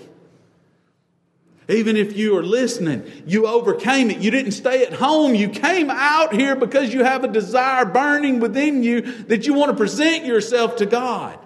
Even 1.70 1.96
if 1.96 2.18
you 2.18 2.36
are 2.36 2.44
listening, 2.44 3.04
you 3.28 3.46
overcame 3.46 4.10
it. 4.10 4.18
You 4.18 4.32
didn't 4.32 4.54
stay 4.54 4.84
at 4.84 4.94
home. 4.94 5.36
You 5.36 5.50
came 5.50 5.92
out 5.92 6.34
here 6.34 6.56
because 6.56 6.92
you 6.92 7.04
have 7.04 7.24
a 7.24 7.28
desire 7.28 7.86
burning 7.86 8.40
within 8.40 8.82
you 8.82 9.02
that 9.26 9.46
you 9.46 9.54
want 9.54 9.70
to 9.70 9.78
present 9.78 10.26
yourself 10.26 10.78
to 10.78 10.88
God. 10.88 11.38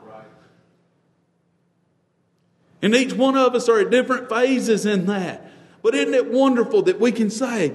And 2.82 2.96
each 2.96 3.14
one 3.14 3.36
of 3.38 3.54
us 3.54 3.68
are 3.68 3.80
at 3.80 3.90
different 3.90 4.30
phases 4.30 4.86
in 4.86 5.06
that. 5.08 5.52
But 5.82 5.94
isn't 5.94 6.14
it 6.14 6.32
wonderful 6.32 6.84
that 6.84 7.00
we 7.00 7.12
can 7.12 7.30
say, 7.30 7.74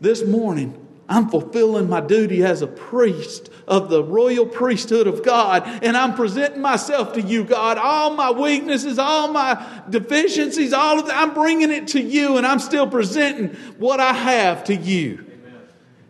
this 0.00 0.24
morning, 0.24 0.79
I'm 1.10 1.28
fulfilling 1.28 1.88
my 1.88 2.00
duty 2.00 2.44
as 2.44 2.62
a 2.62 2.68
priest 2.68 3.50
of 3.66 3.90
the 3.90 4.02
royal 4.02 4.46
priesthood 4.46 5.08
of 5.08 5.24
God, 5.24 5.64
and 5.82 5.96
I'm 5.96 6.14
presenting 6.14 6.62
myself 6.62 7.14
to 7.14 7.20
you, 7.20 7.42
God. 7.42 7.78
All 7.78 8.14
my 8.14 8.30
weaknesses, 8.30 8.96
all 8.96 9.32
my 9.32 9.82
deficiencies, 9.90 10.72
all 10.72 11.00
of 11.00 11.06
that, 11.06 11.16
I'm 11.16 11.34
bringing 11.34 11.72
it 11.72 11.88
to 11.88 12.00
you, 12.00 12.36
and 12.36 12.46
I'm 12.46 12.60
still 12.60 12.86
presenting 12.86 13.48
what 13.78 13.98
I 13.98 14.12
have 14.12 14.62
to 14.64 14.76
you. 14.76 15.14
Amen. 15.14 15.60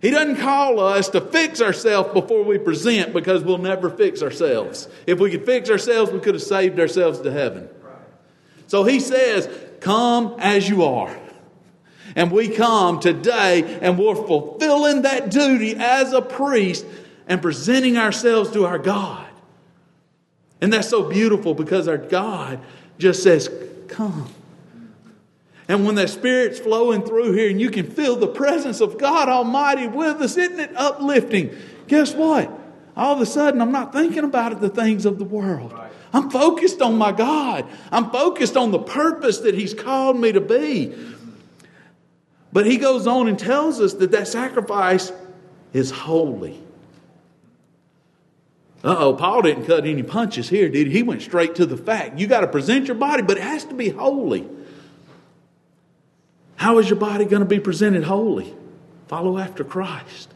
He 0.03 0.11
doesn't 0.11 0.37
call 0.37 0.79
us 0.81 1.09
to 1.11 1.23
fix 1.23 1.63
ourselves 1.63 2.13
before 2.13 2.45
we 2.45 2.59
present 2.59 3.15
because 3.15 3.43
we'll 3.43 3.57
never 3.57 3.89
fix 3.89 4.23
ourselves. 4.23 4.87
If 5.07 5.19
we 5.19 5.31
could 5.31 5.47
fix 5.47 5.71
ourselves, 5.71 6.13
we 6.13 6.21
could 6.21 6.35
have 6.35 6.43
saved 6.43 6.79
ourselves 6.79 7.21
to 7.23 7.33
heaven. 7.33 7.71
So 8.67 8.85
he 8.85 9.01
says, 9.01 9.49
Come 9.81 10.37
as 10.39 10.69
you 10.69 10.85
are. 10.85 11.19
And 12.16 12.31
we 12.31 12.49
come 12.49 13.01
today 13.01 13.79
and 13.81 13.99
we're 13.99 14.14
fulfilling 14.14 15.03
that 15.03 15.31
duty 15.31 15.77
as 15.77 16.12
a 16.12 16.23
priest 16.23 16.85
and 17.27 17.40
presenting 17.40 17.96
ourselves 17.96 18.51
to 18.53 18.66
our 18.66 18.79
God. 18.79 19.27
And 20.61 20.73
that's 20.73 20.88
so 20.88 21.09
beautiful 21.09 21.55
because 21.55 21.88
our 21.88 21.99
God 21.99 22.61
just 22.99 23.23
says, 23.23 23.51
Come. 23.88 24.29
And 25.68 25.87
when 25.87 25.94
that 25.94 26.11
Spirit's 26.11 26.59
flowing 26.59 27.03
through 27.03 27.33
here 27.33 27.49
and 27.49 27.61
you 27.61 27.70
can 27.70 27.88
feel 27.88 28.16
the 28.16 28.27
presence 28.27 28.81
of 28.81 28.99
God 28.99 29.29
Almighty 29.29 29.87
with 29.87 30.20
us, 30.20 30.37
isn't 30.37 30.59
it 30.59 30.73
uplifting? 30.77 31.57
Guess 31.87 32.14
what? 32.14 32.61
all 32.96 33.14
of 33.14 33.20
a 33.20 33.27
sudden 33.27 33.61
I'm 33.61 33.73
not 33.73 33.92
thinking 33.92 34.25
about 34.25 34.61
the 34.61 34.68
things 34.68 35.07
of 35.07 35.18
the 35.18 35.25
world. 35.25 35.75
I'm 36.12 36.29
focused 36.29 36.83
on 36.83 36.99
my 36.99 37.12
God. 37.12 37.66
I'm 37.90 38.11
focused 38.11 38.57
on 38.57 38.73
the 38.73 38.79
purpose 38.79 39.38
that 39.38 39.55
He's 39.55 39.75
called 39.75 40.18
me 40.18 40.33
to 40.33 40.40
be. 40.40 40.92
But 42.53 42.67
He 42.67 42.77
goes 42.77 43.07
on 43.07 43.29
and 43.29 43.39
tells 43.39 43.81
us 43.81 43.95
that 43.95 44.11
that 44.13 44.29
sacrifice 44.29 45.13
is 45.73 45.91
holy. 45.91 46.61
Uh 48.83 48.97
oh, 48.99 49.15
Paul 49.15 49.43
didn't 49.43 49.67
cut 49.67 49.85
any 49.85 50.03
punches 50.03 50.49
here, 50.49 50.69
did 50.69 50.87
he? 50.87 50.95
He 50.95 51.03
went 51.03 51.21
straight 51.21 51.57
to 51.57 51.67
the 51.67 51.77
fact. 51.77 52.19
You 52.19 52.27
got 52.27 52.41
to 52.41 52.47
present 52.47 52.87
your 52.87 52.97
body, 52.97 53.23
but 53.23 53.37
it 53.37 53.43
has 53.43 53.65
to 53.67 53.75
be 53.75 53.91
holy. 53.91 54.49
How 56.57 56.79
is 56.79 56.89
your 56.89 56.99
body 56.99 57.27
going 57.27 57.41
to 57.41 57.49
be 57.49 57.61
presented 57.61 58.05
holy? 58.05 58.55
Follow 59.09 59.39
after 59.39 59.65
Christ. 59.65 60.33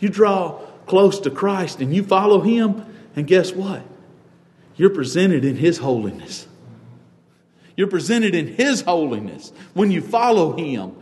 You 0.00 0.08
draw 0.08 0.58
close 0.86 1.20
to 1.20 1.30
Christ 1.30 1.80
and 1.80 1.94
you 1.94 2.02
follow 2.02 2.40
Him, 2.40 2.84
and 3.14 3.26
guess 3.26 3.52
what? 3.52 3.82
You're 4.76 4.90
presented 4.90 5.44
in 5.44 5.56
His 5.56 5.78
holiness. 5.78 6.48
You're 7.76 7.86
presented 7.86 8.34
in 8.34 8.54
His 8.54 8.82
holiness 8.82 9.52
when 9.72 9.92
you 9.92 10.00
follow 10.00 10.56
Him. 10.56 10.96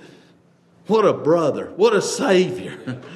What 0.86 1.04
a 1.04 1.12
brother. 1.12 1.72
What 1.76 1.94
a 1.94 2.02
Savior. 2.02 3.00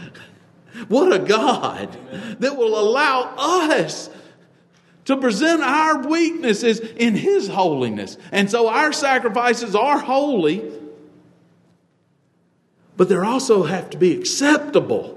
What 0.89 1.11
a 1.13 1.19
God 1.19 1.97
that 2.39 2.57
will 2.57 2.79
allow 2.79 3.35
us 3.39 4.11
to 5.07 5.17
present 5.17 5.63
our 5.63 6.07
weaknesses 6.07 6.81
in 6.81 7.15
His 7.15 7.49
holiness. 7.49 8.19
And 8.31 8.51
so 8.51 8.69
our 8.69 8.93
sacrifices 8.93 9.75
are 9.75 9.99
holy, 9.99 10.71
but 12.97 13.09
they 13.09 13.17
also 13.17 13.63
have 13.63 13.91
to 13.91 13.97
be 13.97 14.13
acceptable. 14.19 15.15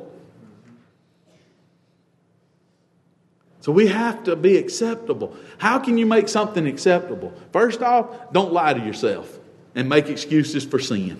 So 3.62 3.71
we 3.71 3.88
have 3.88 4.23
to 4.23 4.35
be 4.35 4.57
acceptable. 4.57 5.35
How 5.57 5.79
can 5.79 5.97
you 5.97 6.05
make 6.05 6.29
something 6.29 6.65
acceptable? 6.65 7.33
First 7.51 7.81
off, 7.81 8.31
don't 8.31 8.53
lie 8.53 8.73
to 8.73 8.79
yourself 8.79 9.38
and 9.75 9.89
make 9.89 10.07
excuses 10.07 10.63
for 10.63 10.79
sin. 10.79 11.19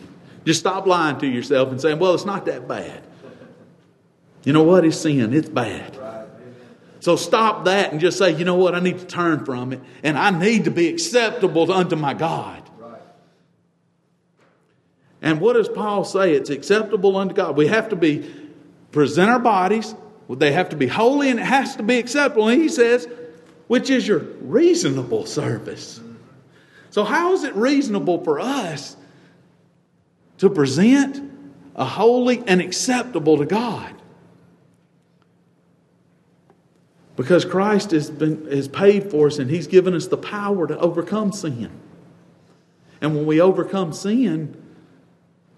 Just 0.50 0.62
stop 0.62 0.88
lying 0.88 1.20
to 1.20 1.28
yourself 1.28 1.70
and 1.70 1.80
saying, 1.80 2.00
well, 2.00 2.16
it's 2.16 2.26
not 2.26 2.48
that 2.48 2.68
bad. 2.68 3.04
You 4.44 4.52
know 4.52 4.64
what? 4.64 4.84
It's 4.84 4.98
sin. 4.98 5.32
It's 5.32 5.48
bad. 5.48 5.96
So 7.02 7.18
stop 7.18 7.66
that 7.66 7.92
and 7.92 8.02
just 8.02 8.18
say, 8.18 8.36
you 8.36 8.46
know 8.46 8.56
what? 8.56 8.74
I 8.74 8.80
need 8.80 8.98
to 8.98 9.06
turn 9.06 9.46
from 9.46 9.74
it 9.74 9.80
and 10.02 10.18
I 10.18 10.32
need 10.32 10.64
to 10.64 10.72
be 10.72 10.88
acceptable 10.88 11.72
unto 11.72 11.96
my 11.96 12.16
God. 12.16 12.68
And 15.22 15.40
what 15.40 15.54
does 15.54 15.70
Paul 15.70 16.04
say? 16.04 16.34
It's 16.34 16.50
acceptable 16.50 17.16
unto 17.16 17.36
God. 17.36 17.56
We 17.56 17.68
have 17.68 17.90
to 17.90 17.96
be, 17.96 18.28
present 18.92 19.30
our 19.30 19.38
bodies, 19.38 19.94
they 20.32 20.54
have 20.54 20.70
to 20.70 20.76
be 20.76 20.88
holy 20.88 21.30
and 21.30 21.40
it 21.40 21.46
has 21.46 21.76
to 21.76 21.84
be 21.84 22.00
acceptable. 22.00 22.48
And 22.48 22.60
he 22.60 22.70
says, 22.70 23.08
which 23.68 23.92
is 23.92 24.08
your 24.08 24.18
reasonable 24.18 25.28
service. 25.28 26.02
So, 26.90 27.04
how 27.04 27.34
is 27.34 27.44
it 27.44 27.54
reasonable 27.54 28.24
for 28.24 28.40
us 28.40 28.96
to 30.40 30.50
present 30.50 31.32
a 31.76 31.86
holy 31.86 32.44
and 32.48 32.60
acceptable 32.60 33.38
to 33.38 33.46
God? 33.46 33.96
Because 37.16 37.44
Christ 37.46 37.92
has, 37.92 38.10
been, 38.10 38.46
has 38.46 38.68
paid 38.68 39.12
for 39.12 39.28
us 39.28 39.40
and 39.40 39.50
He's 39.50 39.68
given 39.68 39.94
us 39.94 40.08
the 40.08 40.18
power 40.18 40.68
to 40.68 40.78
overcome 40.78 41.32
sin. 41.32 41.70
And 43.02 43.16
when 43.16 43.26
we 43.26 43.42
overcome 43.42 43.94
sin, 43.94 44.56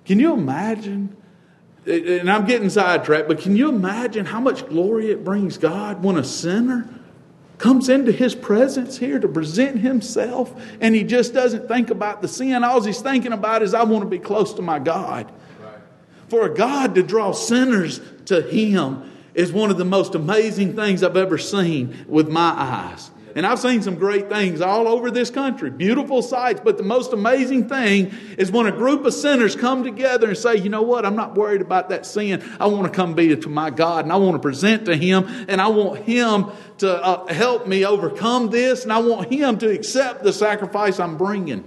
can 0.06 0.20
you 0.20 0.34
imagine? 0.34 1.16
And 1.86 2.30
I'm 2.30 2.46
getting 2.46 2.70
sidetracked, 2.70 3.28
but 3.28 3.40
can 3.40 3.56
you 3.56 3.70
imagine 3.70 4.26
how 4.26 4.40
much 4.40 4.68
glory 4.68 5.12
it 5.12 5.24
brings 5.24 5.58
God 5.58 6.04
when 6.04 6.18
a 6.18 6.24
sinner 6.24 6.88
comes 7.62 7.88
into 7.88 8.12
his 8.12 8.36
presence 8.36 8.98
here 8.98 9.20
to 9.20 9.28
present 9.28 9.80
himself 9.80 10.54
and 10.82 10.94
he 10.96 11.04
just 11.04 11.34
doesn't 11.34 11.68
think 11.68 11.90
about 11.90 12.22
the 12.22 12.28
sin? 12.28 12.64
All 12.64 12.84
he's 12.84 13.02
thinking 13.02 13.32
about 13.32 13.62
is, 13.62 13.74
I 13.74 13.84
want 13.84 14.04
to 14.04 14.10
be 14.10 14.20
close 14.20 14.54
to 14.56 14.62
my 14.62 14.80
God. 14.80 15.32
Right. 15.64 15.76
For 16.28 16.46
a 16.48 16.54
God 16.54 16.96
to 16.96 17.04
draw 17.04 17.32
sinners 17.32 18.02
to 18.26 18.42
him 18.42 19.10
is 19.34 19.54
one 19.54 19.72
of 19.72 19.78
the 19.78 19.86
most 19.86 20.16
amazing 20.16 20.76
things 20.76 21.04
I've 21.04 21.16
ever 21.16 21.38
seen 21.38 22.06
with 22.08 22.28
my 22.28 22.54
eyes. 22.58 23.12
And 23.36 23.46
I've 23.46 23.60
seen 23.60 23.82
some 23.82 23.96
great 23.96 24.30
things 24.30 24.62
all 24.62 24.88
over 24.88 25.12
this 25.12 25.30
country, 25.30 25.70
beautiful 25.70 26.22
sights. 26.22 26.62
But 26.64 26.78
the 26.78 26.84
most 26.84 27.14
amazing 27.14 27.70
thing 27.70 28.14
is 28.38 28.52
when 28.52 28.66
a 28.68 28.72
group 28.72 29.06
of 29.06 29.14
sinners 29.14 29.56
come 29.56 29.84
together 29.84 30.30
and 30.30 30.38
say, 30.38 30.58
you 30.58 30.70
know 30.70 30.82
what, 30.82 31.06
I'm 31.06 31.16
not 31.16 31.36
worried 31.36 31.62
about 31.62 31.90
that 31.90 32.06
sin. 32.06 32.44
I 32.60 32.68
want 32.68 32.86
to 32.86 32.90
come 32.90 33.14
be 33.14 33.36
to 33.36 33.50
my 33.50 33.70
God 33.70 34.06
and 34.06 34.12
I 34.12 34.18
want 34.18 34.36
to 34.36 34.40
present 34.40 34.86
to 34.86 34.96
Him 34.96 35.26
and 35.48 35.62
I 35.62 35.68
want 35.68 36.04
Him 36.04 36.48
to 36.80 37.04
uh, 37.04 37.34
help 37.34 37.68
me 37.68 37.86
overcome 37.86 38.50
this 38.50 38.84
and 38.84 38.92
I 38.92 39.00
want 39.00 39.32
Him 39.32 39.58
to 39.60 39.70
accept 39.70 40.24
the 40.24 40.34
sacrifice 40.34 41.00
I'm 41.00 41.18
bringing. 41.18 41.64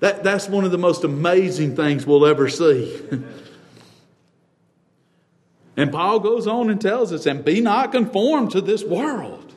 That, 0.00 0.24
that's 0.24 0.48
one 0.48 0.64
of 0.64 0.72
the 0.72 0.78
most 0.78 1.04
amazing 1.04 1.76
things 1.76 2.06
we'll 2.06 2.26
ever 2.26 2.48
see. 2.48 3.00
And 5.76 5.90
Paul 5.90 6.20
goes 6.20 6.46
on 6.46 6.70
and 6.70 6.80
tells 6.80 7.12
us, 7.12 7.26
and 7.26 7.44
be 7.44 7.60
not 7.60 7.92
conformed 7.92 8.50
to 8.52 8.60
this 8.60 8.84
world. 8.84 9.51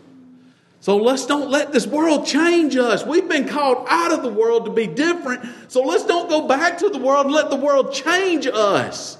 So 0.86 0.98
let's 0.98 1.26
don't 1.26 1.50
let 1.50 1.71
this 1.71 1.88
world 1.88 2.28
change 2.28 2.78
us. 2.78 3.04
We've 3.04 3.28
been 3.28 3.48
called 3.48 3.88
out 3.89 4.12
of 4.12 4.21
the 4.21 4.30
world 4.30 4.65
to 4.65 4.71
be 4.71 4.86
different. 4.86 5.43
So 5.67 5.82
let's 5.82 6.06
don't 6.06 6.30
go 6.30 6.48
back 6.48 6.78
to 6.78 6.89
the 6.89 7.00
world 7.00 7.26
and 7.26 7.34
let 7.34 7.50
the 7.50 7.56
world 7.56 7.91
change 7.91 8.45
us. 8.45 9.17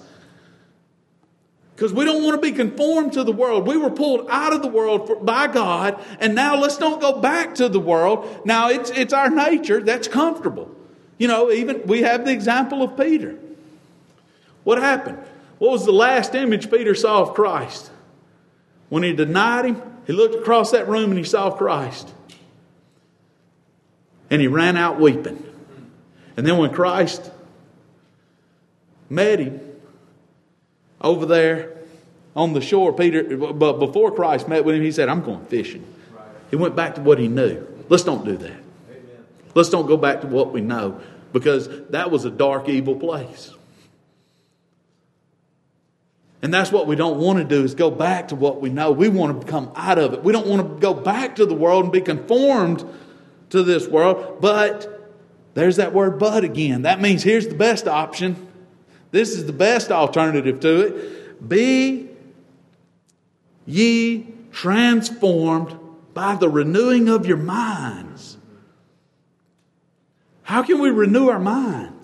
Because 1.76 1.92
we 1.92 2.06
don't 2.06 2.24
want 2.24 2.40
to 2.40 2.52
be 2.52 2.56
conformed 2.56 3.14
to 3.14 3.24
the 3.24 3.32
world. 3.32 3.66
We 3.66 3.78
were 3.78 3.90
pulled 3.90 4.28
out 4.30 4.54
of 4.54 4.62
the 4.62 4.68
world 4.68 5.08
for, 5.08 5.16
by 5.16 5.48
God, 5.48 6.00
and 6.20 6.36
now 6.36 6.56
let's 6.56 6.78
don't 6.78 7.02
go 7.02 7.20
back 7.20 7.56
to 7.56 7.68
the 7.68 7.80
world. 7.80 8.46
Now 8.46 8.70
it's, 8.70 8.92
it's 8.92 9.12
our 9.12 9.32
nature 9.32 9.82
that's 9.82 10.08
comfortable. 10.08 10.70
You 11.18 11.28
know, 11.28 11.50
even 11.50 11.82
we 11.88 12.04
have 12.04 12.26
the 12.26 12.32
example 12.32 12.84
of 12.84 12.96
Peter. 12.96 13.40
What 14.66 14.78
happened? 14.78 15.18
What 15.58 15.72
was 15.72 15.84
the 15.84 15.94
last 15.94 16.36
image 16.36 16.70
Peter 16.70 16.94
saw 16.94 17.24
of 17.24 17.34
Christ? 17.34 17.90
When 18.96 19.04
he 19.04 19.12
denied 19.12 19.66
him, 19.66 19.82
he 20.08 20.14
looked 20.14 20.36
across 20.36 20.72
that 20.72 20.88
room 20.88 21.10
and 21.10 21.18
he 21.18 21.26
saw 21.26 21.52
Christ. 21.52 22.14
And 24.30 24.40
he 24.40 24.48
ran 24.48 24.78
out 24.78 25.02
weeping. 25.02 25.44
And 26.38 26.48
then 26.48 26.58
when 26.58 26.72
Christ 26.72 27.30
met 29.10 29.40
him 29.40 29.60
over 31.02 31.26
there 31.26 31.76
on 32.38 32.54
the 32.54 32.62
shore, 32.62 32.94
Peter, 32.94 33.36
but 33.36 33.80
before 33.80 34.14
Christ 34.14 34.48
met 34.48 34.64
with 34.64 34.76
him, 34.76 34.82
he 34.82 34.94
said, 34.94 35.10
I'm 35.10 35.24
going 35.24 35.44
fishing. 35.48 35.86
He 36.50 36.56
went 36.56 36.78
back 36.78 36.96
to 36.96 37.02
what 37.02 37.20
he 37.20 37.28
knew. 37.28 37.68
Let's 37.90 38.06
don't 38.06 38.24
do 38.24 38.38
that. 38.38 38.60
Let's 39.56 39.70
don't 39.70 39.88
go 39.88 39.98
back 39.98 40.22
to 40.22 40.28
what 40.28 40.54
we 40.54 40.62
know 40.62 41.02
because 41.34 41.68
that 41.90 42.12
was 42.12 42.24
a 42.24 42.32
dark, 42.32 42.70
evil 42.70 42.96
place. 42.96 43.55
And 46.46 46.54
that's 46.54 46.72
what 46.72 46.86
we 46.86 46.96
don't 46.96 47.18
want 47.18 47.40
to 47.40 47.44
do 47.44 47.64
is 47.64 47.74
go 47.74 47.90
back 47.90 48.28
to 48.28 48.36
what 48.36 48.62
we 48.62 48.70
know. 48.70 48.92
We 48.92 49.10
want 49.10 49.42
to 49.42 49.48
come 49.48 49.72
out 49.76 49.98
of 49.98 50.14
it. 50.14 50.24
We 50.24 50.32
don't 50.32 50.46
want 50.46 50.62
to 50.62 50.80
go 50.80 50.94
back 50.94 51.38
to 51.38 51.46
the 51.48 51.56
world 51.56 51.86
and 51.86 51.92
be 51.92 52.02
conformed 52.02 52.86
to 53.50 53.64
this 53.64 53.88
world. 53.88 54.42
But 54.42 55.12
there's 55.56 55.78
that 55.78 55.92
word 55.92 56.20
but 56.20 56.44
again. 56.44 56.84
That 56.84 57.02
means 57.02 57.24
here's 57.24 57.48
the 57.48 57.56
best 57.56 57.88
option. 57.88 58.48
This 59.10 59.32
is 59.32 59.48
the 59.48 59.54
best 59.54 59.90
alternative 59.90 60.60
to 60.60 60.82
it. 60.82 61.50
Be 61.50 62.10
ye 63.66 64.28
transformed 64.52 65.76
by 66.14 66.36
the 66.36 66.48
renewing 66.48 67.10
of 67.10 67.26
your 67.26 67.38
minds. 67.38 68.38
How 70.44 70.62
can 70.62 70.80
we 70.80 70.92
renew 70.92 71.28
our 71.30 71.40
minds? 71.40 71.95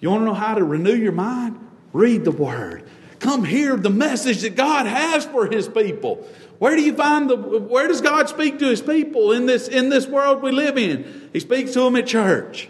You 0.00 0.10
want 0.10 0.22
to 0.22 0.26
know 0.26 0.34
how 0.34 0.54
to 0.54 0.64
renew 0.64 0.94
your 0.94 1.12
mind? 1.12 1.58
Read 1.92 2.24
the 2.24 2.30
Word. 2.30 2.88
Come 3.18 3.44
hear 3.44 3.76
the 3.76 3.90
message 3.90 4.42
that 4.42 4.54
God 4.54 4.86
has 4.86 5.24
for 5.24 5.46
His 5.46 5.68
people. 5.68 6.26
Where 6.58 6.76
do 6.76 6.82
you 6.82 6.94
find 6.94 7.28
the, 7.28 7.36
where 7.36 7.88
does 7.88 8.00
God 8.00 8.28
speak 8.28 8.58
to 8.60 8.66
His 8.66 8.80
people 8.80 9.32
in 9.32 9.46
this, 9.46 9.68
in 9.68 9.88
this 9.88 10.06
world 10.06 10.42
we 10.42 10.52
live 10.52 10.78
in? 10.78 11.30
He 11.32 11.40
speaks 11.40 11.72
to 11.72 11.80
them 11.80 11.96
at 11.96 12.06
church. 12.06 12.68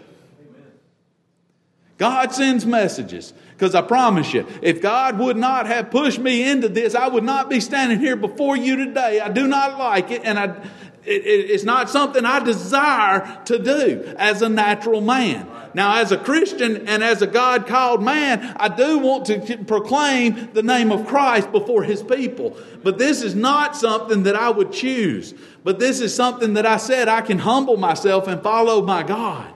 God 1.97 2.33
sends 2.33 2.65
messages. 2.65 3.33
Because 3.59 3.75
I 3.75 3.81
promise 3.81 4.33
you, 4.33 4.47
if 4.61 4.81
God 4.81 5.19
would 5.19 5.35
not 5.35 5.67
have 5.67 5.91
pushed 5.91 6.17
me 6.17 6.49
into 6.49 6.69
this, 6.69 6.95
I 6.95 7.09
would 7.09 7.25
not 7.25 7.49
be 7.49 7.59
standing 7.59 7.99
here 7.99 8.15
before 8.15 8.55
you 8.55 8.77
today. 8.77 9.19
I 9.19 9.27
do 9.27 9.47
not 9.47 9.77
like 9.77 10.11
it, 10.11 10.21
and 10.23 10.39
I, 10.39 10.65
it, 11.09 11.25
it, 11.25 11.49
it's 11.49 11.63
not 11.63 11.89
something 11.89 12.23
I 12.23 12.39
desire 12.39 13.41
to 13.45 13.57
do 13.57 14.13
as 14.17 14.41
a 14.41 14.49
natural 14.49 15.01
man. 15.01 15.49
Now, 15.73 15.97
as 16.01 16.11
a 16.11 16.17
Christian 16.17 16.87
and 16.87 17.03
as 17.03 17.21
a 17.21 17.27
God 17.27 17.67
called 17.67 18.03
man, 18.03 18.55
I 18.57 18.69
do 18.69 18.99
want 18.99 19.25
to 19.25 19.57
proclaim 19.65 20.49
the 20.53 20.63
name 20.63 20.91
of 20.91 21.07
Christ 21.07 21.51
before 21.51 21.83
his 21.83 22.01
people. 22.01 22.57
But 22.83 22.97
this 22.97 23.21
is 23.21 23.35
not 23.35 23.75
something 23.75 24.23
that 24.23 24.35
I 24.35 24.49
would 24.49 24.71
choose. 24.71 25.33
But 25.63 25.79
this 25.79 25.99
is 25.99 26.15
something 26.15 26.53
that 26.53 26.65
I 26.65 26.77
said 26.77 27.07
I 27.07 27.21
can 27.21 27.39
humble 27.39 27.77
myself 27.77 28.27
and 28.27 28.41
follow 28.41 28.81
my 28.81 29.03
God. 29.03 29.53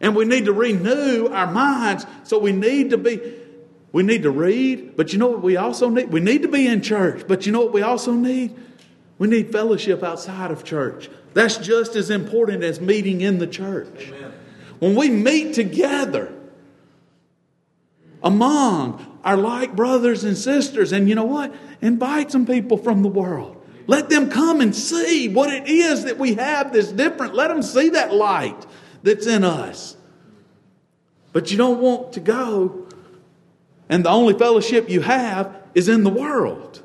And 0.00 0.14
we 0.14 0.24
need 0.24 0.44
to 0.44 0.52
renew 0.52 1.28
our 1.28 1.50
minds. 1.50 2.06
So 2.24 2.38
we 2.38 2.52
need 2.52 2.90
to 2.90 2.98
be 2.98 3.20
We 3.92 4.02
need 4.02 4.24
to 4.24 4.30
read, 4.30 4.94
but 4.94 5.12
you 5.12 5.18
know 5.18 5.28
what 5.28 5.42
we 5.42 5.56
also 5.56 5.88
need? 5.88 6.12
We 6.12 6.20
need 6.20 6.42
to 6.42 6.48
be 6.48 6.66
in 6.66 6.82
church, 6.82 7.24
but 7.26 7.46
you 7.46 7.52
know 7.52 7.62
what 7.62 7.72
we 7.72 7.80
also 7.80 8.12
need? 8.12 8.54
We 9.18 9.28
need 9.28 9.50
fellowship 9.50 10.02
outside 10.02 10.50
of 10.50 10.64
church. 10.64 11.08
That's 11.34 11.56
just 11.56 11.96
as 11.96 12.10
important 12.10 12.62
as 12.62 12.80
meeting 12.80 13.20
in 13.20 13.38
the 13.38 13.46
church. 13.46 14.08
Amen. 14.08 14.32
When 14.78 14.94
we 14.94 15.08
meet 15.08 15.54
together 15.54 16.32
among 18.22 19.18
our 19.24 19.36
like 19.36 19.74
brothers 19.74 20.24
and 20.24 20.36
sisters, 20.36 20.92
and 20.92 21.08
you 21.08 21.14
know 21.14 21.24
what? 21.24 21.54
Invite 21.80 22.30
some 22.30 22.46
people 22.46 22.76
from 22.76 23.02
the 23.02 23.08
world. 23.08 23.62
Let 23.86 24.10
them 24.10 24.30
come 24.30 24.60
and 24.60 24.74
see 24.74 25.28
what 25.28 25.52
it 25.52 25.68
is 25.68 26.04
that 26.04 26.18
we 26.18 26.34
have 26.34 26.72
that's 26.72 26.92
different. 26.92 27.34
Let 27.34 27.48
them 27.48 27.62
see 27.62 27.90
that 27.90 28.12
light 28.12 28.66
that's 29.02 29.26
in 29.26 29.44
us. 29.44 29.96
But 31.32 31.50
you 31.50 31.56
don't 31.56 31.80
want 31.80 32.14
to 32.14 32.20
go, 32.20 32.86
and 33.88 34.04
the 34.04 34.10
only 34.10 34.34
fellowship 34.34 34.88
you 34.88 35.02
have 35.02 35.54
is 35.74 35.88
in 35.88 36.02
the 36.02 36.10
world. 36.10 36.82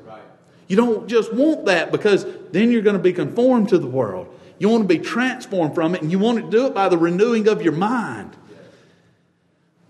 You 0.68 0.76
don't 0.76 1.08
just 1.08 1.32
want 1.32 1.66
that 1.66 1.92
because 1.92 2.26
then 2.52 2.70
you're 2.70 2.82
going 2.82 2.96
to 2.96 3.02
be 3.02 3.12
conformed 3.12 3.68
to 3.70 3.78
the 3.78 3.86
world. 3.86 4.28
You 4.58 4.68
want 4.68 4.88
to 4.88 4.88
be 4.88 4.98
transformed 4.98 5.74
from 5.74 5.94
it, 5.94 6.02
and 6.02 6.10
you 6.10 6.18
want 6.18 6.38
to 6.38 6.50
do 6.50 6.66
it 6.66 6.74
by 6.74 6.88
the 6.88 6.96
renewing 6.96 7.48
of 7.48 7.62
your 7.62 7.72
mind. 7.72 8.36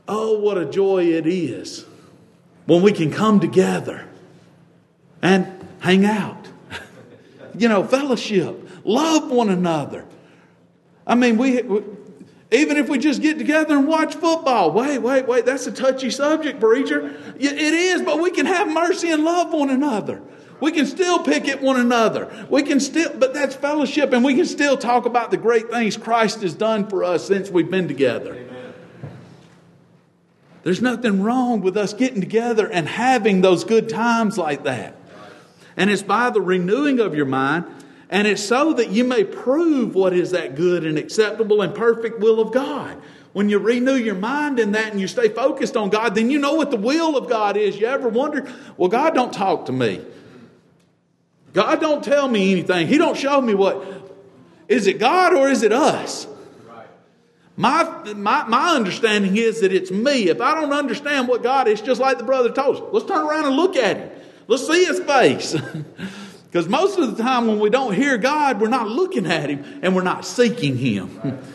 Oh, 0.08 0.38
what 0.38 0.58
a 0.58 0.64
joy 0.64 1.04
it 1.12 1.26
is 1.26 1.84
when 2.66 2.82
we 2.82 2.92
can 2.92 3.10
come 3.10 3.38
together 3.38 4.08
and 5.20 5.46
hang 5.80 6.04
out. 6.04 6.48
you 7.56 7.68
know, 7.68 7.84
fellowship, 7.84 8.68
love 8.84 9.30
one 9.30 9.50
another. 9.50 10.06
I 11.06 11.14
mean, 11.14 11.38
we, 11.38 11.62
we, 11.62 11.82
even 12.50 12.76
if 12.76 12.88
we 12.88 12.98
just 12.98 13.22
get 13.22 13.38
together 13.38 13.76
and 13.76 13.88
watch 13.88 14.14
football. 14.14 14.72
Wait, 14.72 14.98
wait, 14.98 15.26
wait, 15.26 15.46
that's 15.46 15.66
a 15.66 15.72
touchy 15.72 16.10
subject, 16.10 16.60
preacher. 16.60 17.14
It 17.38 17.58
is, 17.58 18.02
but 18.02 18.20
we 18.20 18.30
can 18.30 18.46
have 18.46 18.68
mercy 18.68 19.10
and 19.10 19.24
love 19.24 19.52
one 19.52 19.70
another. 19.70 20.22
We 20.62 20.70
can 20.70 20.86
still 20.86 21.18
pick 21.18 21.48
at 21.48 21.60
one 21.60 21.80
another. 21.80 22.46
We 22.48 22.62
can 22.62 22.78
still, 22.78 23.12
but 23.18 23.34
that's 23.34 23.56
fellowship, 23.56 24.12
and 24.12 24.24
we 24.24 24.36
can 24.36 24.46
still 24.46 24.78
talk 24.78 25.06
about 25.06 25.32
the 25.32 25.36
great 25.36 25.68
things 25.70 25.96
Christ 25.96 26.42
has 26.42 26.54
done 26.54 26.86
for 26.86 27.02
us 27.02 27.26
since 27.26 27.50
we've 27.50 27.68
been 27.68 27.88
together. 27.88 28.36
Amen. 28.36 28.72
There's 30.62 30.80
nothing 30.80 31.20
wrong 31.20 31.62
with 31.62 31.76
us 31.76 31.92
getting 31.92 32.20
together 32.20 32.70
and 32.70 32.86
having 32.86 33.40
those 33.40 33.64
good 33.64 33.88
times 33.88 34.38
like 34.38 34.62
that. 34.62 34.94
And 35.76 35.90
it's 35.90 36.04
by 36.04 36.30
the 36.30 36.40
renewing 36.40 37.00
of 37.00 37.16
your 37.16 37.26
mind, 37.26 37.64
and 38.08 38.28
it's 38.28 38.40
so 38.40 38.72
that 38.74 38.90
you 38.90 39.02
may 39.02 39.24
prove 39.24 39.96
what 39.96 40.12
is 40.12 40.30
that 40.30 40.54
good 40.54 40.86
and 40.86 40.96
acceptable 40.96 41.60
and 41.60 41.74
perfect 41.74 42.20
will 42.20 42.38
of 42.38 42.52
God. 42.52 42.96
When 43.32 43.48
you 43.48 43.58
renew 43.58 43.96
your 43.96 44.14
mind 44.14 44.60
in 44.60 44.70
that 44.72 44.92
and 44.92 45.00
you 45.00 45.08
stay 45.08 45.28
focused 45.28 45.76
on 45.76 45.90
God, 45.90 46.14
then 46.14 46.30
you 46.30 46.38
know 46.38 46.54
what 46.54 46.70
the 46.70 46.76
will 46.76 47.16
of 47.16 47.28
God 47.28 47.56
is. 47.56 47.80
You 47.80 47.88
ever 47.88 48.08
wonder, 48.08 48.48
well, 48.76 48.88
God 48.88 49.12
don't 49.12 49.32
talk 49.32 49.66
to 49.66 49.72
me. 49.72 50.00
God 51.52 51.80
don't 51.80 52.02
tell 52.02 52.28
me 52.28 52.52
anything. 52.52 52.86
He 52.86 52.98
don't 52.98 53.16
show 53.16 53.40
me 53.40 53.54
what. 53.54 53.84
Is 54.68 54.86
it 54.86 54.98
God 54.98 55.34
or 55.34 55.48
is 55.48 55.62
it 55.62 55.72
us? 55.72 56.26
My, 57.56 58.14
my, 58.14 58.44
my 58.48 58.74
understanding 58.74 59.36
is 59.36 59.60
that 59.60 59.72
it's 59.72 59.90
me. 59.90 60.28
If 60.28 60.40
I 60.40 60.54
don't 60.54 60.72
understand 60.72 61.28
what 61.28 61.42
God 61.42 61.68
is, 61.68 61.82
just 61.82 62.00
like 62.00 62.16
the 62.16 62.24
brother 62.24 62.50
told 62.50 62.76
us, 62.76 62.82
let's 62.92 63.06
turn 63.06 63.26
around 63.26 63.44
and 63.44 63.56
look 63.56 63.76
at 63.76 63.98
him. 63.98 64.10
Let's 64.48 64.66
see 64.66 64.84
his 64.84 65.00
face. 65.00 65.54
Because 66.52 66.68
most 66.68 66.98
of 66.98 67.16
the 67.16 67.22
time 67.22 67.46
when 67.46 67.60
we 67.60 67.70
don't 67.70 67.94
hear 67.94 68.18
God, 68.18 68.60
we're 68.60 68.68
not 68.68 68.86
looking 68.86 69.24
at 69.24 69.48
him 69.48 69.80
and 69.80 69.96
we're 69.96 70.02
not 70.02 70.26
seeking 70.26 70.76
him. 70.76 71.38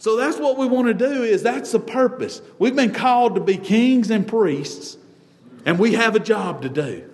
So 0.00 0.16
that's 0.16 0.38
what 0.38 0.56
we 0.56 0.66
want 0.66 0.88
to 0.88 0.94
do 0.94 1.24
is 1.24 1.42
that's 1.42 1.72
the 1.72 1.78
purpose. 1.78 2.40
We've 2.58 2.74
been 2.74 2.94
called 2.94 3.34
to 3.34 3.40
be 3.42 3.58
kings 3.58 4.10
and 4.10 4.26
priests, 4.26 4.96
and 5.66 5.78
we 5.78 5.92
have 5.92 6.16
a 6.16 6.18
job 6.18 6.62
to 6.62 6.70
do. 6.70 7.09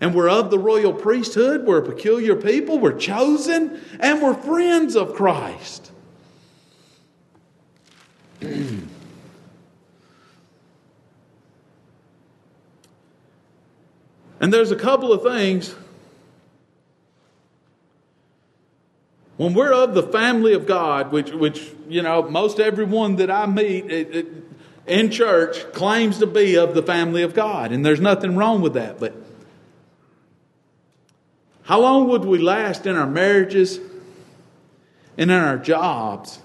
And 0.00 0.14
we're 0.14 0.28
of 0.28 0.50
the 0.50 0.58
royal 0.58 0.92
priesthood, 0.92 1.66
we're 1.66 1.78
a 1.78 1.82
peculiar 1.82 2.36
people, 2.36 2.78
we're 2.78 2.96
chosen, 2.96 3.80
and 3.98 4.22
we're 4.22 4.34
friends 4.34 4.94
of 4.94 5.14
Christ. 5.14 5.90
and 8.40 8.88
there's 14.40 14.70
a 14.70 14.76
couple 14.76 15.12
of 15.12 15.22
things. 15.22 15.74
When 19.36 19.54
we're 19.54 19.72
of 19.72 19.94
the 19.94 20.04
family 20.04 20.52
of 20.52 20.66
God, 20.66 21.10
which, 21.10 21.32
which 21.32 21.72
you 21.88 22.02
know, 22.02 22.22
most 22.22 22.60
everyone 22.60 23.16
that 23.16 23.30
I 23.32 23.46
meet 23.46 23.90
it, 23.90 24.14
it, 24.14 24.26
in 24.86 25.10
church 25.10 25.72
claims 25.72 26.18
to 26.18 26.26
be 26.26 26.56
of 26.56 26.74
the 26.74 26.82
family 26.82 27.22
of 27.22 27.34
God, 27.34 27.72
and 27.72 27.84
there's 27.84 28.00
nothing 28.00 28.36
wrong 28.36 28.62
with 28.62 28.74
that. 28.74 29.00
But 29.00 29.14
how 31.68 31.82
long 31.82 32.08
would 32.08 32.24
we 32.24 32.38
last 32.38 32.86
in 32.86 32.96
our 32.96 33.06
marriages 33.06 33.78
and 35.18 35.30
in 35.30 35.36
our 35.36 35.58
jobs 35.58 36.38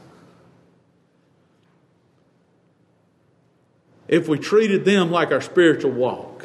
if 4.09 4.27
we 4.27 4.37
treated 4.37 4.83
them 4.83 5.11
like 5.11 5.31
our 5.31 5.39
spiritual 5.39 5.91
walk? 5.91 6.43